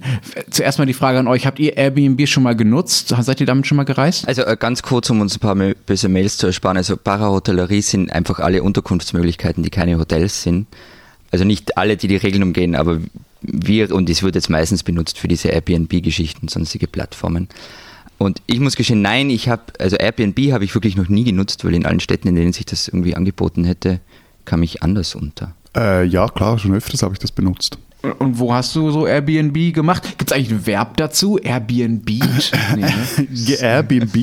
[0.49, 3.13] Zuerst mal die Frage an euch, habt ihr Airbnb schon mal genutzt?
[3.19, 4.27] Seid ihr damit schon mal gereist?
[4.27, 8.11] Also äh, ganz kurz, um uns ein paar böse Mails zu ersparen, also Parahotellerie sind
[8.11, 10.67] einfach alle Unterkunftsmöglichkeiten, die keine Hotels sind.
[11.31, 12.99] Also nicht alle, die die Regeln umgehen, aber
[13.41, 17.47] wir, und es wird jetzt meistens benutzt für diese Airbnb-Geschichten, sonstige Plattformen.
[18.19, 21.63] Und ich muss gestehen, nein, ich habe, also Airbnb habe ich wirklich noch nie genutzt,
[21.63, 24.01] weil in allen Städten, in denen sich das irgendwie angeboten hätte,
[24.43, 25.55] kam ich anders unter.
[25.75, 27.77] Äh, ja, klar, schon öfters habe ich das benutzt.
[28.01, 30.03] Und wo hast du so Airbnb gemacht?
[30.17, 31.37] Gibt es eigentlich ein Verb dazu?
[31.37, 32.09] Airbnb?
[32.75, 33.55] nee, ne?
[33.59, 34.15] Airbnb.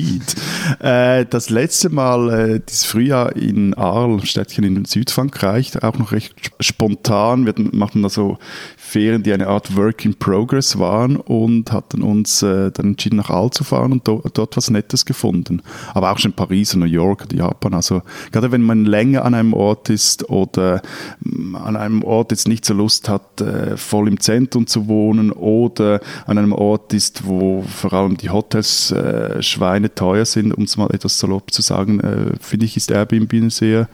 [0.79, 6.33] Äh, das letzte Mal, äh, dieses Frühjahr in Arles, Städtchen in Südfrankreich, auch noch recht
[6.59, 7.45] spontan.
[7.45, 8.37] Wir machen da so
[8.75, 13.29] Ferien, die eine Art Work in Progress waren und hatten uns äh, dann entschieden, nach
[13.29, 15.61] All zu fahren und do dort was Nettes gefunden.
[15.93, 17.73] Aber auch schon in Paris und New York und Japan.
[17.73, 18.01] Also
[18.31, 20.81] gerade wenn man länger an einem Ort ist oder
[21.19, 25.31] mm, an einem Ort jetzt nicht so Lust hat, äh, voll im Zentrum zu wohnen
[25.31, 30.77] oder an einem Ort ist, wo vor allem die Hotels äh, schweineteuer sind, um es
[30.77, 33.87] mal etwas salopp zu sagen, äh, finde ich, ist Airbnb eine sehr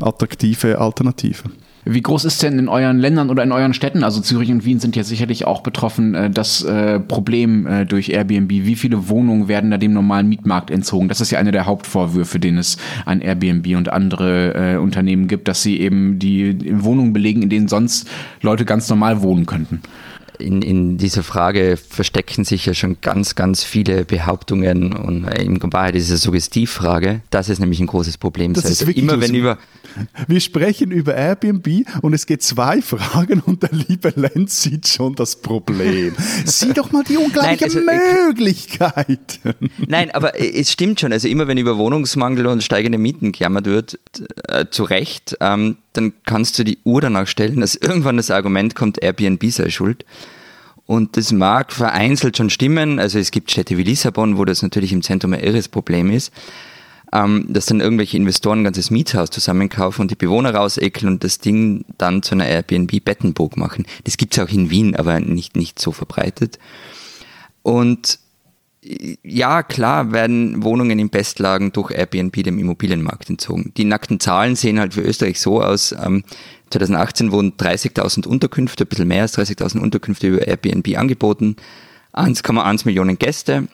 [0.00, 1.44] attraktive Alternative.
[1.88, 4.80] Wie groß ist denn in euren Ländern oder in euren Städten, also Zürich und Wien
[4.80, 8.50] sind ja sicherlich auch betroffen, äh, das äh, Problem äh, durch Airbnb?
[8.50, 11.08] Wie viele Wohnungen werden da dem normalen Mietmarkt entzogen?
[11.08, 15.62] Das ist ja einer der Hauptvorwürfe, den es an Airbnb und andere Unternehmen gibt, dass
[15.62, 18.08] sie eben die Wohnungen belegen, in denen sonst
[18.42, 19.80] Leute ganz normal wohnen könnten
[20.38, 25.94] in, in dieser Frage verstecken sich ja schon ganz, ganz viele Behauptungen und in Wahrheit
[25.94, 27.20] ist es eine Suggestivfrage.
[27.30, 28.54] Das ist nämlich ein großes Problem.
[28.54, 29.58] Das ist wirklich immer wenn über
[30.28, 35.14] wir sprechen über Airbnb und es geht zwei Fragen und der liebe Lenz sieht schon
[35.14, 36.14] das Problem.
[36.44, 39.40] Sieh doch mal die unglaubliche Nein, also, Möglichkeit.
[39.86, 41.12] Nein, aber es stimmt schon.
[41.12, 43.98] Also immer wenn über Wohnungsmangel und steigende Mieten gejammert wird,
[44.48, 48.74] äh, zu Recht, ähm, dann kannst du die Uhr danach stellen, dass irgendwann das Argument
[48.74, 50.04] kommt, Airbnb sei schuld.
[50.86, 53.00] Und das mag vereinzelt schon stimmen.
[53.00, 56.32] Also es gibt Städte wie Lissabon, wo das natürlich im Zentrum ein irres Problem ist.
[57.12, 61.38] Ähm, dass dann irgendwelche Investoren ein ganzes Mietshaus zusammenkaufen und die Bewohner rausekeln und das
[61.38, 63.86] Ding dann zu einer Airbnb-Bettenburg machen.
[64.04, 66.58] Das gibt es auch in Wien, aber nicht, nicht so verbreitet.
[67.62, 68.18] Und
[69.22, 73.72] ja, klar werden Wohnungen in Bestlagen durch Airbnb dem Immobilienmarkt entzogen.
[73.76, 75.92] Die nackten Zahlen sehen halt für Österreich so aus.
[75.92, 76.22] Ähm,
[76.70, 81.56] 2018 wurden 30.000 Unterkünfte, ein bisschen mehr als 30.000 Unterkünfte über Airbnb angeboten.
[82.12, 83.68] 1,1 Millionen Gäste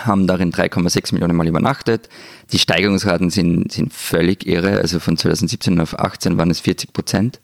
[0.00, 2.08] haben darin 3,6 Millionen Mal übernachtet.
[2.52, 4.78] Die Steigerungsraten sind, sind völlig irre.
[4.78, 7.40] Also von 2017 auf 18 waren es 40 Prozent.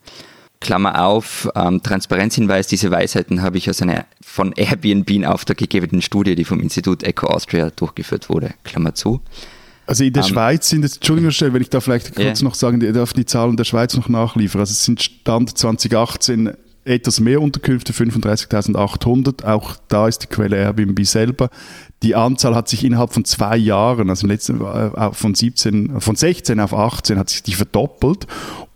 [0.61, 6.03] Klammer auf, ähm, Transparenzhinweis, diese Weisheiten habe ich aus einer von Airbnb in Auftrag gegebenen
[6.03, 8.53] Studie, die vom Institut Eco Austria durchgeführt wurde.
[8.63, 9.23] Klammer zu.
[9.87, 12.49] Also in der um, ähm, Schweiz sind es, Entschuldigung, wenn ich da vielleicht kurz yeah.
[12.49, 14.61] noch sagen, darf die Zahlen der Schweiz noch nachliefern.
[14.61, 16.53] Also es sind Stand 2018
[16.85, 19.45] etwas mehr Unterkünfte, 35.800.
[19.45, 21.51] Auch da ist die Quelle Airbnb selber.
[22.03, 26.17] Die Anzahl hat sich innerhalb von zwei Jahren, also im letzten, äh, von 17, von
[26.17, 28.27] 16 auf 18 hat sich die verdoppelt.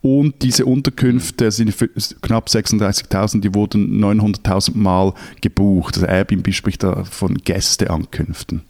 [0.02, 1.74] Und diese Unterkünfte sind
[2.20, 5.94] knapp 36.000, die wurden 900.000 Mal gebucht.
[5.96, 8.62] Also Airbnb spricht da von Gästeankünften.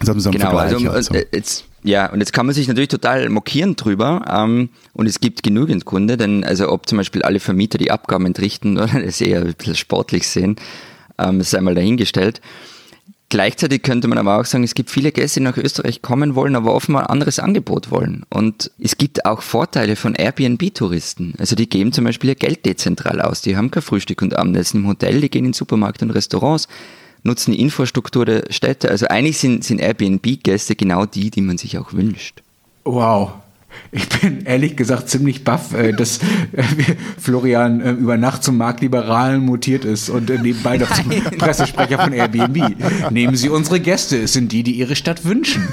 [0.00, 1.14] Das so genau, also, also.
[1.14, 4.24] Jetzt, ja, und jetzt kann man sich natürlich total mokieren drüber.
[4.28, 8.24] Ähm, und es gibt genügend Kunde, denn also ob zum Beispiel alle Vermieter die Abgaben
[8.24, 10.56] entrichten oder das eher ein bisschen sportlich sehen,
[11.18, 12.40] ähm, ist einmal dahingestellt.
[13.28, 16.56] Gleichzeitig könnte man aber auch sagen, es gibt viele Gäste, die nach Österreich kommen wollen,
[16.56, 18.24] aber offenbar ein anderes Angebot wollen.
[18.30, 21.34] Und es gibt auch Vorteile von Airbnb-Touristen.
[21.38, 23.42] Also die geben zum Beispiel ihr Geld dezentral aus.
[23.42, 26.68] Die haben kein Frühstück und Abendessen im Hotel, die gehen in Supermarkt und Restaurants,
[27.24, 28.90] nutzen die Infrastruktur der Städte.
[28.90, 32.42] Also eigentlich sind, sind Airbnb-Gäste genau die, die man sich auch wünscht.
[32.84, 33.32] Wow,
[33.92, 36.18] ich bin ehrlich gesagt ziemlich baff, äh, dass
[36.52, 36.62] äh,
[37.18, 41.08] Florian äh, über Nacht zum Marktliberalen mutiert ist und nebenbei noch zum
[41.38, 42.76] Pressesprecher von Airbnb.
[43.10, 45.68] Nehmen Sie unsere Gäste, es sind die, die Ihre Stadt wünschen.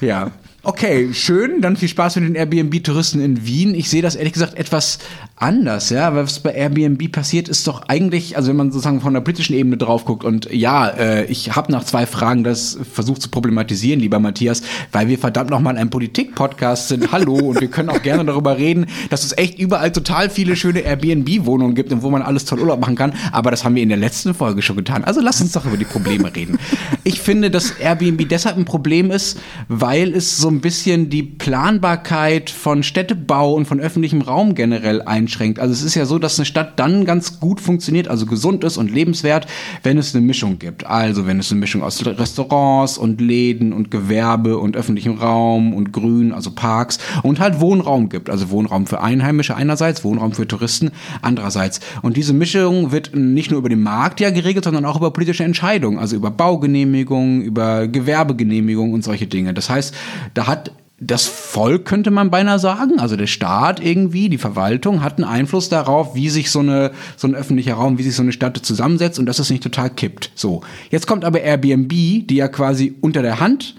[0.00, 0.30] Ja.
[0.66, 1.60] Okay, schön.
[1.60, 3.74] Dann viel Spaß mit den Airbnb-Touristen in Wien.
[3.74, 4.98] Ich sehe das ehrlich gesagt etwas
[5.36, 6.14] anders, ja.
[6.14, 9.76] Was bei Airbnb passiert, ist doch eigentlich, also wenn man sozusagen von der politischen Ebene
[9.76, 14.20] drauf guckt und ja, äh, ich habe nach zwei Fragen das versucht zu problematisieren, lieber
[14.20, 17.10] Matthias, weil wir verdammt nochmal ein Politik-Podcast sind.
[17.12, 20.80] Hallo und wir können auch gerne darüber reden, dass es echt überall total viele schöne
[20.80, 23.14] Airbnb-Wohnungen gibt und wo man alles toll Urlaub machen kann.
[23.32, 25.04] Aber das haben wir in der letzten Folge schon getan.
[25.04, 26.58] Also lass uns doch über die Probleme reden.
[27.02, 32.50] Ich finde, dass Airbnb deshalb ein Problem ist, weil es so ein bisschen die Planbarkeit
[32.50, 35.58] von Städtebau und von öffentlichem Raum generell einschränkt.
[35.58, 38.76] Also es ist ja so, dass eine Stadt dann ganz gut funktioniert, also gesund ist
[38.76, 39.46] und lebenswert,
[39.82, 40.86] wenn es eine Mischung gibt.
[40.86, 45.92] Also wenn es eine Mischung aus Restaurants und Läden und Gewerbe und öffentlichem Raum und
[45.92, 48.30] Grün, also Parks und halt Wohnraum gibt.
[48.30, 50.90] Also Wohnraum für Einheimische einerseits, Wohnraum für Touristen
[51.22, 51.80] andererseits.
[52.02, 55.44] Und diese Mischung wird nicht nur über den Markt ja geregelt, sondern auch über politische
[55.44, 59.54] Entscheidungen, also über Baugenehmigungen, über Gewerbegenehmigungen und solche Dinge.
[59.54, 59.94] Das heißt,
[60.34, 65.18] da hat das Volk, könnte man beinahe sagen, also der Staat irgendwie, die Verwaltung, hat
[65.18, 68.32] einen Einfluss darauf, wie sich so, eine, so ein öffentlicher Raum, wie sich so eine
[68.32, 70.30] Stadt zusammensetzt und dass es nicht total kippt.
[70.34, 70.62] So.
[70.90, 73.74] Jetzt kommt aber Airbnb, die ja quasi unter der Hand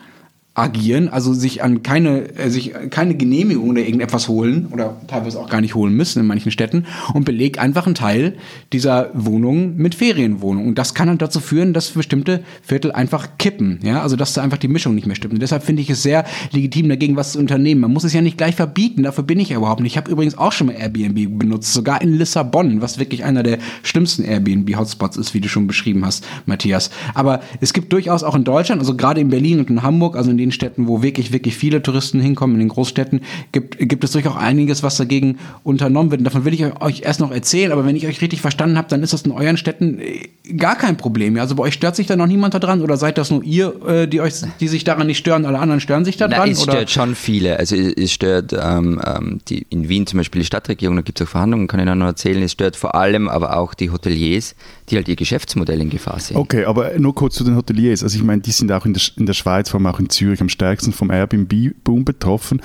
[0.56, 5.50] agieren, also sich an keine, äh, sich keine Genehmigung oder irgendetwas holen oder teilweise auch
[5.50, 8.36] gar nicht holen müssen in manchen Städten und belegt einfach einen Teil
[8.72, 10.70] dieser Wohnungen mit Ferienwohnungen.
[10.70, 14.42] Und das kann dann dazu führen, dass bestimmte Viertel einfach kippen, ja, also dass da
[14.44, 15.34] einfach die Mischung nicht mehr stimmt.
[15.34, 17.82] Und deshalb finde ich es sehr legitim, dagegen was zu unternehmen.
[17.82, 19.92] Man muss es ja nicht gleich verbieten, dafür bin ich ja überhaupt nicht.
[19.92, 23.58] Ich habe übrigens auch schon mal Airbnb benutzt, sogar in Lissabon, was wirklich einer der
[23.84, 26.92] schlimmsten Airbnb-Hotspots ist, wie du schon beschrieben hast, Matthias.
[27.14, 30.32] Aber es gibt durchaus auch in Deutschland, also gerade in Berlin und in Hamburg, also
[30.32, 34.12] in den Städten, wo wirklich, wirklich viele Touristen hinkommen, in den Großstädten, gibt, gibt es
[34.12, 36.20] durchaus einiges, was dagegen unternommen wird.
[36.20, 38.88] Und davon will ich euch erst noch erzählen, aber wenn ich euch richtig verstanden habe,
[38.90, 41.38] dann ist das in euren Städten äh, gar kein Problem.
[41.38, 44.08] Also bei euch stört sich da noch niemand daran oder seid das nur ihr, äh,
[44.08, 46.38] die euch, die sich daran nicht stören, alle anderen stören sich daran?
[46.40, 46.74] Nein, es oder?
[46.74, 47.58] stört schon viele.
[47.58, 51.28] Also es stört ähm, ähm, die, in Wien zum Beispiel die Stadtregierung, da gibt es
[51.28, 54.56] auch Verhandlungen, kann ich noch erzählen, es stört vor allem aber auch die Hoteliers,
[54.90, 56.38] die halt ihr Geschäftsmodell in Gefahr sehen.
[56.38, 58.04] Okay, aber nur kurz zu den Hoteliers.
[58.04, 60.10] Also ich meine, die sind auch in der, in der Schweiz, vor allem auch in
[60.10, 62.62] Zürich, am stärksten vom Airbnb-Boom betroffen.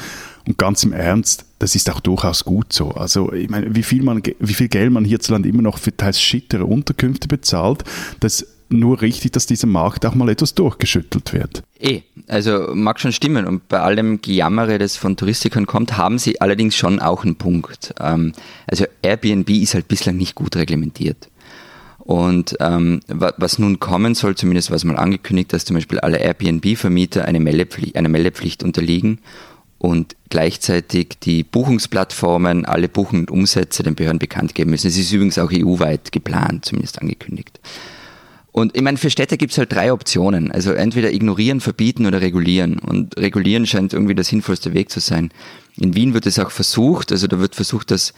[0.46, 2.90] Und ganz im Ernst, das ist auch durchaus gut so.
[2.90, 6.20] Also ich meine, wie viel, man, wie viel Geld man hierzulande immer noch für teils
[6.20, 7.84] schittere Unterkünfte bezahlt,
[8.20, 11.62] das nur richtig, dass dieser Markt auch mal etwas durchgeschüttelt wird.
[11.80, 13.46] Eh, also mag schon stimmen.
[13.46, 17.94] Und bei allem Gejammere, das von Touristikern kommt, haben sie allerdings schon auch einen Punkt.
[18.00, 18.32] Ähm,
[18.66, 21.29] also Airbnb ist halt bislang nicht gut reglementiert.
[22.10, 27.24] Und ähm, was nun kommen soll, zumindest was mal angekündigt, dass zum Beispiel alle Airbnb-Vermieter
[27.24, 29.20] eine Meldepflicht, einer Meldepflicht unterliegen
[29.78, 34.88] und gleichzeitig die Buchungsplattformen alle Buchungen und Umsätze den Behörden bekannt geben müssen.
[34.88, 37.60] Es ist übrigens auch EU-weit geplant, zumindest angekündigt.
[38.50, 40.50] Und ich meine, für Städte gibt es halt drei Optionen.
[40.50, 42.80] Also entweder ignorieren, verbieten oder regulieren.
[42.80, 45.30] Und regulieren scheint irgendwie der sinnvollste Weg zu sein.
[45.76, 48.14] In Wien wird es auch versucht, also da wird versucht, dass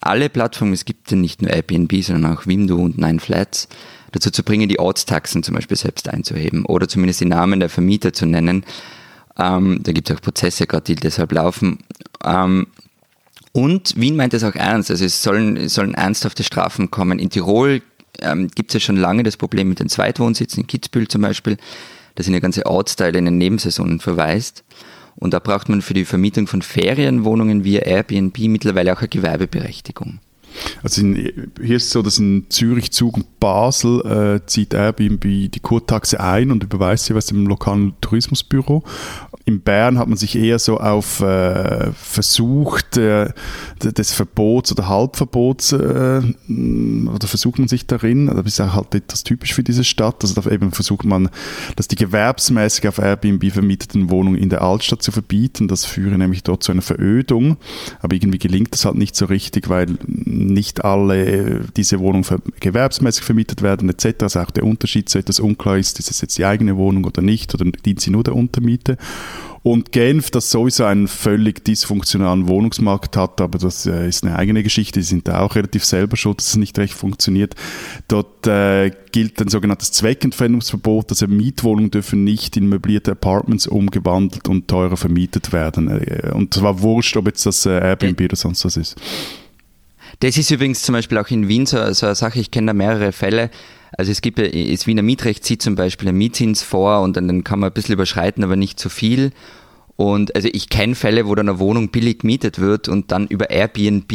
[0.00, 3.68] alle Plattformen, es gibt ja nicht nur Airbnb, sondern auch Wimdu und Nine Flats,
[4.12, 8.12] dazu zu bringen, die Ortstaxen zum Beispiel selbst einzuheben oder zumindest die Namen der Vermieter
[8.12, 8.64] zu nennen.
[9.38, 11.78] Ähm, da gibt es auch Prozesse gerade, die deshalb laufen.
[12.24, 12.66] Ähm,
[13.52, 17.18] und Wien meint es auch ernst, also es sollen, es sollen ernsthafte Strafen kommen.
[17.18, 17.82] In Tirol
[18.20, 21.56] ähm, gibt es ja schon lange das Problem mit den Zweitwohnsitzen, in Kitzbühel zum Beispiel.
[22.14, 24.64] Da sind ja ganze Ortsteile in den Nebensaisonen verwaist.
[25.20, 30.18] Und da braucht man für die Vermietung von Ferienwohnungen via Airbnb mittlerweile auch eine Gewerbeberechtigung.
[30.82, 31.14] Also in,
[31.62, 34.00] hier ist es so, dass in Zürich, Zug und Basel
[34.42, 38.84] äh, zieht Airbnb die Kurtaxe ein und überweist sie was dem lokalen Tourismusbüro.
[39.46, 43.32] In Bern hat man sich eher so auf äh, versucht äh,
[43.82, 49.24] des Verbots oder Halbverbots äh, oder versucht man sich darin, das ist auch halt etwas
[49.24, 51.30] typisch für diese Stadt, also da eben versucht man,
[51.76, 56.42] dass die gewerbsmäßig auf Airbnb vermieteten Wohnungen in der Altstadt zu verbieten, das führe nämlich
[56.42, 57.56] dort zu einer Verödung,
[58.00, 59.86] aber irgendwie gelingt das halt nicht so richtig, weil
[60.46, 64.22] nicht alle diese Wohnungen ver gewerbsmäßig vermietet werden etc.
[64.22, 67.22] Also auch der Unterschied so etwas unklar ist, ist es jetzt die eigene Wohnung oder
[67.22, 68.96] nicht oder dient sie nur der Untermiete
[69.62, 74.62] und Genf, das sowieso einen völlig dysfunktionalen Wohnungsmarkt hat, aber das äh, ist eine eigene
[74.62, 77.54] Geschichte, die sind da auch relativ selber schuld, dass es nicht recht funktioniert.
[78.08, 84.66] Dort äh, gilt ein sogenanntes Zweckentfremdungsverbot, also Mietwohnungen dürfen nicht in möblierte Apartments umgewandelt und
[84.66, 85.88] teurer vermietet werden.
[85.88, 88.96] Äh, und zwar wurscht, ob jetzt das äh, Airbnb oder sonst was ist.
[90.18, 92.72] Das ist übrigens zum Beispiel auch in Wien so, so eine Sache, ich kenne da
[92.74, 93.50] mehrere Fälle.
[93.96, 97.28] Also es gibt ja, das Wiener Mietrecht sieht zum Beispiel einen Mietzins vor und dann,
[97.28, 99.32] dann kann man ein bisschen überschreiten, aber nicht zu viel.
[99.96, 103.50] Und also ich kenne Fälle, wo dann eine Wohnung billig gemietet wird und dann über
[103.50, 104.12] Airbnb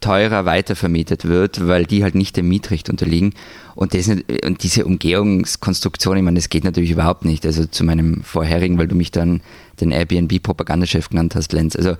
[0.00, 3.32] teurer weitervermietet wird, weil die halt nicht dem Mietrecht unterliegen.
[3.74, 7.46] Und, das, und diese Umgehungskonstruktion, ich meine, das geht natürlich überhaupt nicht.
[7.46, 9.40] Also zu meinem vorherigen, weil du mich dann
[9.80, 11.74] den Airbnb-Propagandachef genannt hast, Lenz.
[11.74, 11.96] Also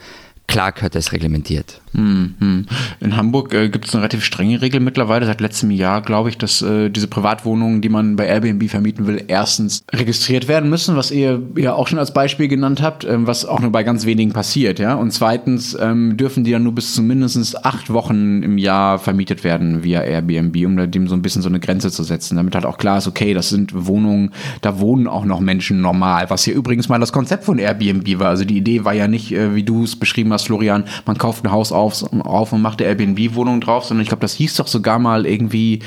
[0.47, 1.81] klar gehört das reglementiert.
[1.95, 2.67] Mhm.
[3.01, 6.39] In Hamburg äh, gibt es eine relativ strenge Regel mittlerweile, seit letztem Jahr, glaube ich,
[6.39, 11.11] dass äh, diese Privatwohnungen, die man bei Airbnb vermieten will, erstens registriert werden müssen, was
[11.11, 14.33] ihr ja auch schon als Beispiel genannt habt, ähm, was auch nur bei ganz wenigen
[14.33, 14.95] passiert, ja.
[14.95, 19.45] Und zweitens ähm, dürfen die dann nur bis zu mindestens acht Wochen im Jahr vermietet
[19.45, 22.67] werden via Airbnb, um dem so ein bisschen so eine Grenze zu setzen, damit halt
[22.67, 24.31] auch klar ist, okay, das sind Wohnungen,
[24.63, 28.29] da wohnen auch noch Menschen normal, was hier übrigens mal das Konzept von Airbnb war.
[28.29, 31.45] Also die Idee war ja nicht, äh, wie du es beschrieben hast, Florian, man kauft
[31.45, 34.67] ein Haus auf, auf und macht eine Airbnb-Wohnung drauf, sondern ich glaube, das hieß doch
[34.67, 35.81] sogar mal irgendwie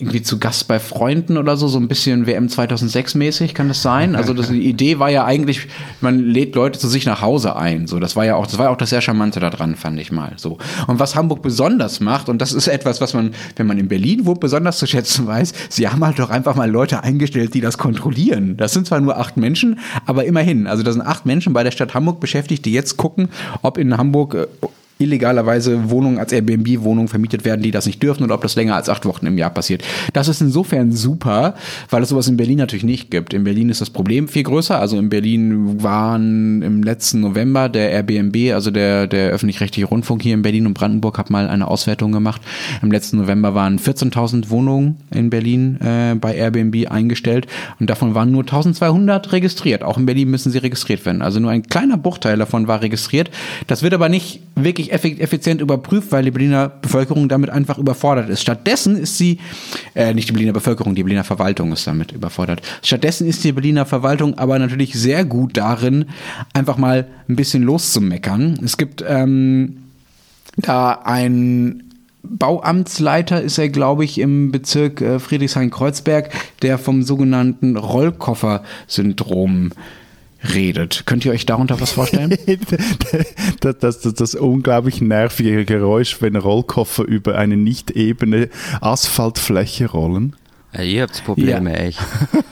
[0.00, 3.82] irgendwie zu Gast bei Freunden oder so, so ein bisschen WM 2006 mäßig, kann das
[3.82, 4.16] sein?
[4.16, 5.68] Also das, die Idee war ja eigentlich,
[6.00, 7.86] man lädt Leute zu sich nach Hause ein.
[7.86, 10.32] So, das war ja auch, das war auch das sehr charmante daran, fand ich mal.
[10.36, 13.88] So und was Hamburg besonders macht und das ist etwas, was man, wenn man in
[13.88, 15.52] Berlin wohnt, besonders zu schätzen weiß.
[15.68, 18.56] Sie haben halt doch einfach mal Leute eingestellt, die das kontrollieren.
[18.56, 20.66] Das sind zwar nur acht Menschen, aber immerhin.
[20.66, 23.28] Also da sind acht Menschen bei der Stadt Hamburg beschäftigt, die jetzt gucken,
[23.62, 24.46] ob in Hamburg äh,
[25.00, 28.88] illegalerweise Wohnungen als Airbnb-Wohnungen vermietet werden, die das nicht dürfen oder ob das länger als
[28.88, 29.82] acht Wochen im Jahr passiert.
[30.12, 31.54] Das ist insofern super,
[31.88, 33.34] weil es sowas in Berlin natürlich nicht gibt.
[33.34, 34.78] In Berlin ist das Problem viel größer.
[34.78, 40.34] Also in Berlin waren im letzten November der Airbnb, also der, der öffentlich-rechtliche Rundfunk hier
[40.34, 42.42] in Berlin und Brandenburg, hat mal eine Auswertung gemacht.
[42.82, 47.46] Im letzten November waren 14.000 Wohnungen in Berlin äh, bei Airbnb eingestellt
[47.78, 49.82] und davon waren nur 1200 registriert.
[49.82, 51.22] Auch in Berlin müssen sie registriert werden.
[51.22, 53.30] Also nur ein kleiner Bruchteil davon war registriert.
[53.66, 58.42] Das wird aber nicht wirklich effizient überprüft, weil die Berliner Bevölkerung damit einfach überfordert ist.
[58.42, 59.38] Stattdessen ist sie,
[59.94, 62.62] äh, nicht die Berliner Bevölkerung, die Berliner Verwaltung ist damit überfordert.
[62.82, 66.06] Stattdessen ist die Berliner Verwaltung aber natürlich sehr gut darin,
[66.52, 68.60] einfach mal ein bisschen loszumeckern.
[68.64, 69.76] Es gibt ähm,
[70.56, 71.84] da ein
[72.22, 76.30] Bauamtsleiter ist er, glaube ich, im Bezirk äh, Friedrichshain-Kreuzberg,
[76.62, 79.70] der vom sogenannten Rollkoffer-Syndrom
[80.42, 81.04] redet.
[81.06, 82.30] Könnt ihr euch darunter was vorstellen?
[83.60, 88.48] das, das, das, das, unglaublich nervige Geräusch, wenn Rollkoffer über eine nicht ebene
[88.80, 90.36] Asphaltfläche rollen.
[90.72, 91.78] Ja, ihr habt Probleme, ja.
[91.78, 91.98] echt.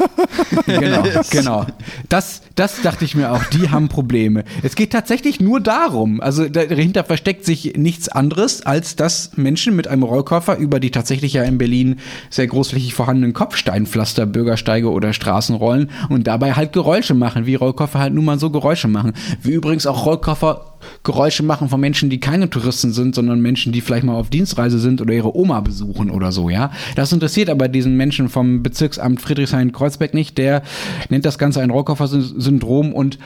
[0.67, 1.67] genau, genau.
[2.09, 4.45] Das, das dachte ich mir auch, die haben Probleme.
[4.63, 9.87] Es geht tatsächlich nur darum, also dahinter versteckt sich nichts anderes, als dass Menschen mit
[9.87, 15.55] einem Rollkoffer über die tatsächlich ja in Berlin sehr großflächig vorhandenen Kopfsteinpflaster, Bürgersteige oder Straßen
[15.55, 19.13] rollen und dabei halt Geräusche machen, wie Rollkoffer halt nun mal so Geräusche machen.
[19.43, 23.81] Wie übrigens auch Rollkoffer Geräusche machen von Menschen, die keine Touristen sind, sondern Menschen, die
[23.81, 26.71] vielleicht mal auf Dienstreise sind oder ihre Oma besuchen oder so, ja.
[26.97, 30.39] Das interessiert aber diesen Menschen vom Bezirksamt Friedrichshain-Kreuzberg nicht.
[30.39, 30.63] Der
[31.09, 33.19] nennt das Ganze ein Rohrkoffer-Syndrom und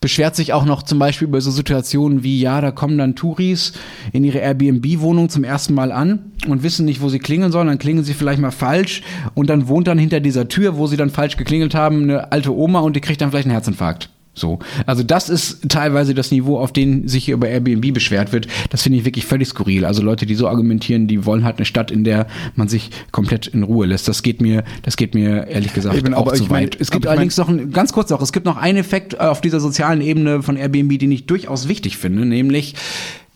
[0.00, 3.72] beschwert sich auch noch zum Beispiel über so Situationen wie, ja, da kommen dann Touris
[4.12, 7.78] in ihre Airbnb-Wohnung zum ersten Mal an und wissen nicht, wo sie klingeln sollen, dann
[7.78, 9.02] klingeln sie vielleicht mal falsch
[9.34, 12.54] und dann wohnt dann hinter dieser Tür, wo sie dann falsch geklingelt haben, eine alte
[12.54, 14.10] Oma und die kriegt dann vielleicht einen Herzinfarkt.
[14.38, 14.58] So.
[14.86, 18.46] Also das ist teilweise das Niveau, auf dem sich hier über Airbnb beschwert wird.
[18.70, 19.84] Das finde ich wirklich völlig skurril.
[19.84, 23.46] Also Leute, die so argumentieren, die wollen halt eine Stadt, in der man sich komplett
[23.48, 24.08] in Ruhe lässt.
[24.08, 26.76] Das geht mir, das geht mir ehrlich gesagt Eben, auch aber zu ich mein- weit.
[26.80, 29.18] Es gibt ich allerdings noch ein, ganz kurz noch, es gibt noch einen Effekt äh,
[29.18, 32.74] auf dieser sozialen Ebene von Airbnb, den ich durchaus wichtig finde, nämlich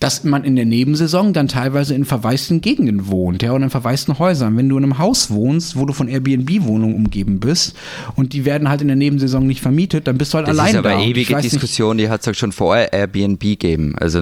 [0.03, 4.19] dass man in der Nebensaison dann teilweise in verwaisten Gegenden wohnt, ja, oder in verwaisten
[4.19, 4.57] Häusern.
[4.57, 7.75] Wenn du in einem Haus wohnst, wo du von Airbnb-Wohnungen umgeben bist
[8.15, 10.71] und die werden halt in der Nebensaison nicht vermietet, dann bist du halt Das allein
[10.73, 10.99] ist aber da.
[11.01, 13.95] Ewige weiß nicht- Diskussion, die hat es auch schon vorher Airbnb gegeben.
[13.97, 14.21] Also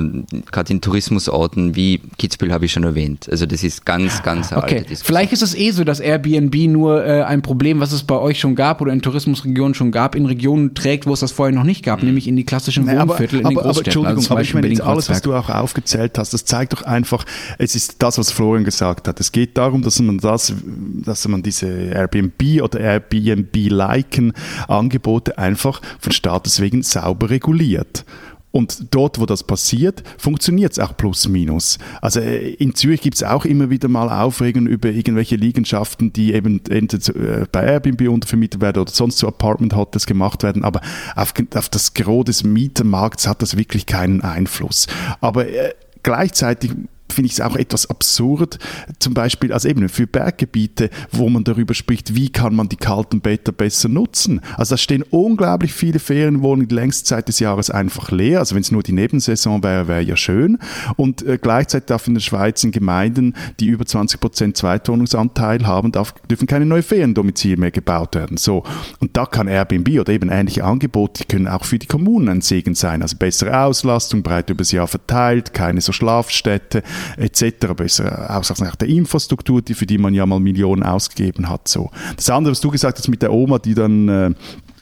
[0.51, 3.27] gerade in Tourismusorten wie Kitzbühel habe ich schon erwähnt.
[3.31, 5.05] Also das ist ganz, ganz eine Okay, alte Diskussion.
[5.07, 8.39] vielleicht ist es eh so, dass Airbnb nur äh, ein Problem, was es bei euch
[8.39, 11.63] schon gab oder in Tourismusregionen schon gab, in Regionen trägt, wo es das vorher noch
[11.63, 13.87] nicht gab, nämlich in die klassischen Nee, aber, Wohnviertel in aber, den aber Großstädten.
[13.87, 16.73] Entschuldigung, also zum aber ich meine, jetzt alles, was du auch aufgezählt hast, das zeigt
[16.73, 17.25] doch einfach,
[17.57, 19.19] es ist das, was Florian gesagt hat.
[19.19, 24.33] Es geht darum, dass man das, dass man diese Airbnb oder Airbnb-liken
[24.67, 28.05] Angebote einfach von Status wegen sauber reguliert.
[28.51, 31.77] Und dort, wo das passiert, funktioniert es auch plus minus.
[32.01, 36.33] Also äh, in Zürich gibt es auch immer wieder mal Aufregung über irgendwelche Liegenschaften, die
[36.33, 40.65] eben entweder äh, bei Airbnb untervermietet werden oder sonst zu Apartment Hotels gemacht werden.
[40.65, 40.81] Aber
[41.15, 44.87] auf, auf das Gros des Mietermarkts hat das wirklich keinen Einfluss.
[45.21, 46.71] Aber äh, gleichzeitig
[47.11, 48.59] finde ich es auch etwas absurd,
[48.99, 53.21] zum Beispiel als eben für Berggebiete, wo man darüber spricht, wie kann man die kalten
[53.21, 54.41] Bäder besser nutzen.
[54.57, 58.39] Also da stehen unglaublich viele Ferienwohnungen die längste Zeit des Jahres einfach leer.
[58.39, 60.57] Also wenn es nur die Nebensaison wäre, wäre ja schön.
[60.95, 65.91] Und äh, gleichzeitig darf in der Schweiz in Gemeinden, die über 20 Prozent Zweitwohnungsanteil haben,
[65.91, 68.37] darf, dürfen keine neuen Feriendomizile mehr gebaut werden.
[68.37, 68.63] So.
[68.99, 72.41] Und da kann Airbnb oder eben ähnliche Angebote, die können auch für die Kommunen ein
[72.41, 73.01] Segen sein.
[73.01, 76.83] Also bessere Auslastung, breit übers Jahr verteilt, keine so Schlafstätte
[77.17, 77.73] etc.
[77.75, 81.67] Bessere Auslastung nach der Infrastruktur, die, für die man ja mal Millionen ausgegeben hat.
[81.67, 81.91] So.
[82.15, 84.31] Das andere, was du gesagt hast mit der Oma, die dann äh,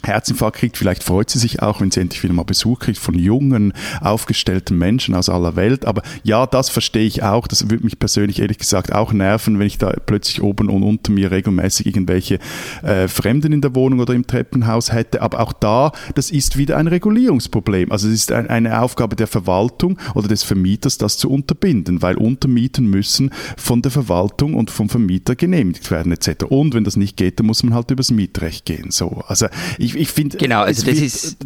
[0.04, 3.16] Herzinfarkt kriegt, vielleicht freut sie sich auch, wenn sie endlich wieder mal Besuch kriegt von
[3.16, 5.86] jungen, aufgestellten Menschen aus aller Welt.
[5.86, 7.48] Aber ja, das verstehe ich auch.
[7.48, 11.12] Das würde mich persönlich ehrlich gesagt auch nerven, wenn ich da plötzlich oben und unter
[11.12, 12.40] mir regelmäßig irgendwelche
[12.82, 15.22] äh, Fremden in der Wohnung oder im Treppenhaus hätte.
[15.22, 17.92] Aber auch da, das ist wieder ein Regulierungsproblem.
[17.92, 22.16] Also es ist ein, eine Aufgabe der Verwaltung oder des Vermieters, das zu unterbinden, weil
[22.16, 26.46] Untermieten müssen von der Verwaltung und vom Vermieter genehmigt werden etc.
[26.46, 28.92] Und wenn das nicht geht, dann muss man halt übers Mietrecht gehen.
[28.92, 31.38] So, also ich, ich finde, Genau, also das ist,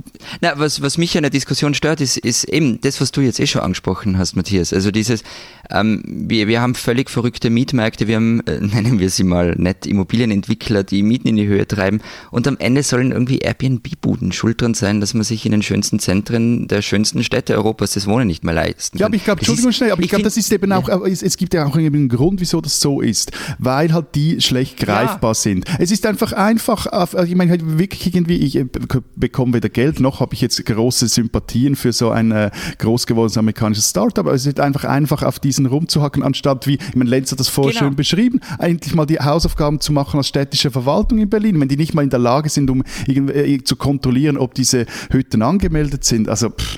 [0.41, 3.39] na, was, was mich an der Diskussion stört, ist, ist eben das, was du jetzt
[3.39, 4.73] eh schon angesprochen hast, Matthias.
[4.73, 5.23] Also dieses,
[5.71, 9.85] ähm, wir, wir haben völlig verrückte Mietmärkte, wir haben, äh, nennen wir sie mal nett,
[9.85, 12.01] Immobilienentwickler, die Mieten in die Höhe treiben
[12.31, 15.99] und am Ende sollen irgendwie Airbnb-Buden schuld dran sein, dass man sich in den schönsten
[15.99, 19.11] Zentren der schönsten Städte Europas das Wohnen nicht mehr leisten Ja, kann.
[19.11, 21.09] aber ich glaube, Entschuldigung ist- schnell, aber ich, glaube, find- das ist eben auch, aber
[21.09, 24.77] es, es gibt ja auch einen Grund, wieso das so ist, weil halt die schlecht
[24.77, 25.65] greifbar sind.
[25.79, 29.69] Es ist einfach einfach, also ich meine, halt wirklich irgendwie, ich äh, bek- bekomme weder
[29.69, 34.19] Geld, noch habe ich jetzt große Sympathien für so ein äh, groß gewordenes amerikanisches Startup,
[34.25, 37.47] aber es ist einfach einfach auf diesen rumzuhacken, anstatt wie, ich meine, Lenz hat das
[37.49, 37.85] vorher Genau.
[37.85, 41.77] schön beschrieben, eigentlich mal die Hausaufgaben zu machen als städtische Verwaltung in Berlin, wenn die
[41.77, 46.03] nicht mal in der Lage sind, um irgendwie, äh, zu kontrollieren, ob diese Hütten angemeldet
[46.03, 46.29] sind.
[46.29, 46.77] Also, pff,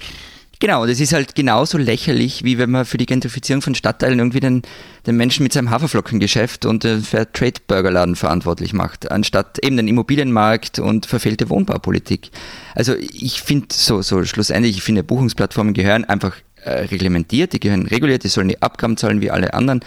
[0.66, 4.40] Genau, das ist halt genauso lächerlich, wie wenn man für die Gentrifizierung von Stadtteilen irgendwie
[4.40, 4.64] den,
[5.06, 11.06] den Menschen mit seinem Haferflockengeschäft und den Fairtrade-Burgerladen verantwortlich macht, anstatt eben den Immobilienmarkt und
[11.06, 12.32] verfehlte Wohnbaupolitik.
[12.74, 17.86] Also ich finde so, so schlussendlich, ich finde Buchungsplattformen gehören einfach äh, reglementiert, die gehören
[17.86, 19.82] reguliert, die sollen die Abgaben zahlen wie alle anderen.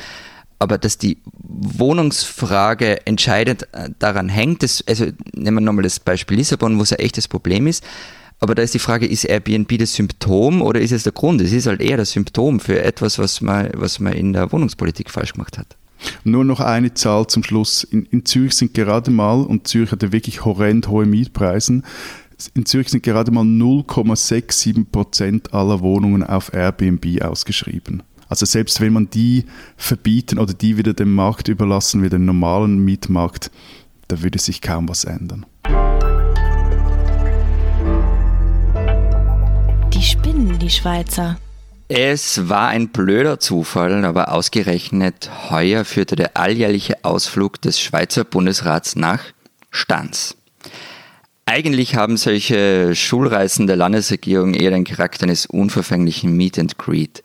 [0.61, 6.37] Aber dass die Wohnungsfrage entscheidend äh, daran hängt, das, also nehmen wir nochmal das Beispiel
[6.37, 7.83] Lissabon, wo es ein echtes Problem ist,
[8.40, 11.40] aber da ist die Frage, ist Airbnb das Symptom oder ist es der Grund?
[11.40, 15.11] Es ist halt eher das Symptom für etwas, was man, was man in der Wohnungspolitik
[15.11, 15.77] falsch gemacht hat.
[16.22, 17.83] Nur noch eine Zahl zum Schluss.
[17.83, 21.83] In, in Zürich sind gerade mal, und Zürich hat wirklich horrend hohe Mietpreise,
[22.55, 28.05] in Zürich sind gerade mal 0,67 Prozent aller Wohnungen auf Airbnb ausgeschrieben.
[28.29, 29.44] Also selbst wenn man die
[29.77, 33.51] verbieten oder die wieder dem Markt überlassen, wie den normalen Mietmarkt,
[34.07, 35.46] da würde sich kaum was ändern.
[39.99, 41.40] Die spinnen, die Schweizer.
[41.88, 48.94] Es war ein blöder Zufall, aber ausgerechnet heuer führte der alljährliche Ausflug des Schweizer Bundesrats
[48.94, 49.18] nach
[49.72, 50.36] Stanz.
[51.46, 57.24] Eigentlich haben solche Schulreisen der Landesregierung eher den Charakter eines unverfänglichen Meet and Greet.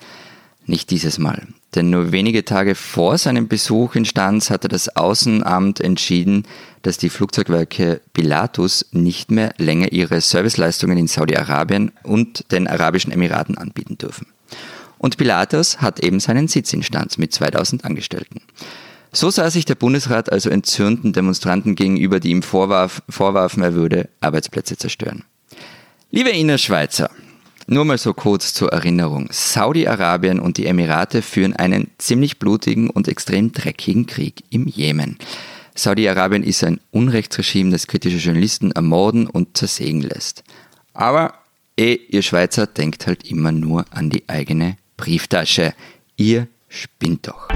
[0.66, 1.46] Nicht dieses Mal.
[1.76, 6.44] Denn nur wenige Tage vor seinem Besuch in Stanz hatte das Außenamt entschieden,
[6.84, 13.58] dass die Flugzeugwerke Pilatus nicht mehr länger ihre Serviceleistungen in Saudi-Arabien und den Arabischen Emiraten
[13.58, 14.28] anbieten dürfen.
[15.00, 18.42] Und Pilatus hat eben seinen Sitz in Stanz mit 2000 Angestellten.
[19.12, 24.10] So sah sich der Bundesrat also entzürnten Demonstranten gegenüber, die ihm vorwarf, vorwarfen, er würde
[24.22, 25.24] Arbeitsplätze zerstören.
[26.10, 27.10] Liebe Innerschweizer,
[27.68, 29.30] nur mal so kurz zur Erinnerung.
[29.32, 35.18] Saudi-Arabien und die Emirate führen einen ziemlich blutigen und extrem dreckigen Krieg im Jemen.
[35.76, 40.44] Saudi-Arabien ist ein Unrechtsregime, das kritische Journalisten ermorden und zersägen lässt.
[40.94, 41.34] Aber
[41.78, 45.74] eh, ihr Schweizer denkt halt immer nur an die eigene Brieftasche.
[46.16, 47.48] Ihr spinnt doch.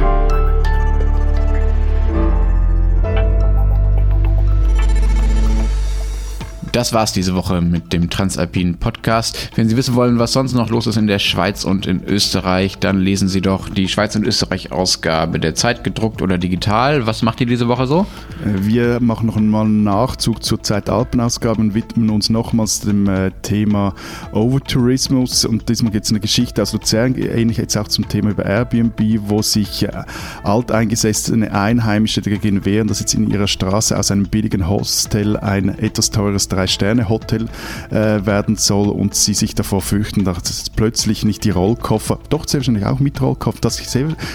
[6.78, 9.50] Das war's diese Woche mit dem Transalpinen Podcast.
[9.56, 12.78] Wenn Sie wissen wollen, was sonst noch los ist in der Schweiz und in Österreich,
[12.78, 17.08] dann lesen Sie doch die Schweiz und Österreich Ausgabe der Zeit gedruckt oder digital.
[17.08, 18.06] Was macht ihr diese Woche so?
[18.46, 23.96] Wir machen noch einmal einen Nachzug zur Zeitalpenausgabe und widmen uns nochmals dem äh, Thema
[24.32, 25.46] Overtourismus.
[25.46, 29.02] Und diesmal geht es eine Geschichte aus Luzern, ähnlich jetzt auch zum Thema über Airbnb,
[29.22, 30.04] wo sich äh,
[30.44, 36.12] alteingesessene Einheimische dagegen wehren, dass jetzt in ihrer Straße aus einem billigen Hostel ein etwas
[36.12, 37.48] teures Drei-Sterne-Hotel
[37.90, 42.60] äh, werden soll und sie sich davor fürchten, dass plötzlich nicht die Rollkoffer, doch sehr
[42.60, 43.80] wahrscheinlich auch mit Rollkoffer, dass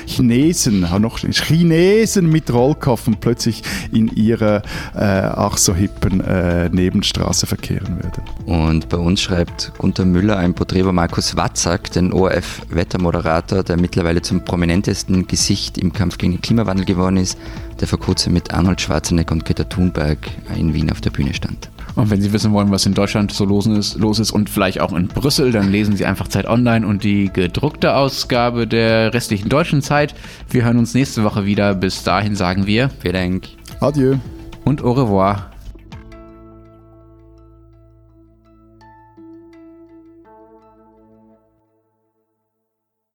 [0.06, 3.62] Chinesen, noch Chinesen mit Rollkoffern plötzlich
[3.92, 4.62] in ihrer
[4.94, 8.22] äh, ach so hippen äh, Nebenstraße verkehren werden.
[8.46, 14.22] Und bei uns schreibt Gunther Müller ein Porträt über Markus Watzak, den ORF-Wettermoderator, der mittlerweile
[14.22, 17.36] zum prominentesten Gesicht im Kampf gegen den Klimawandel geworden ist,
[17.82, 20.18] der vor kurzem mit Arnold Schwarzenegger und Greta Thunberg
[20.56, 21.68] in Wien auf der Bühne stand.
[21.96, 24.80] Und wenn Sie wissen wollen, was in Deutschland so los ist, los ist und vielleicht
[24.80, 29.48] auch in Brüssel, dann lesen Sie einfach Zeit Online und die gedruckte Ausgabe der restlichen
[29.48, 30.14] deutschen Zeit.
[30.48, 31.74] Wir hören uns nächste Woche wieder.
[31.74, 32.88] Bis dahin sagen wir.
[33.00, 33.48] Vielen Dank.
[33.80, 34.14] Adieu.
[34.64, 35.51] Und au revoir.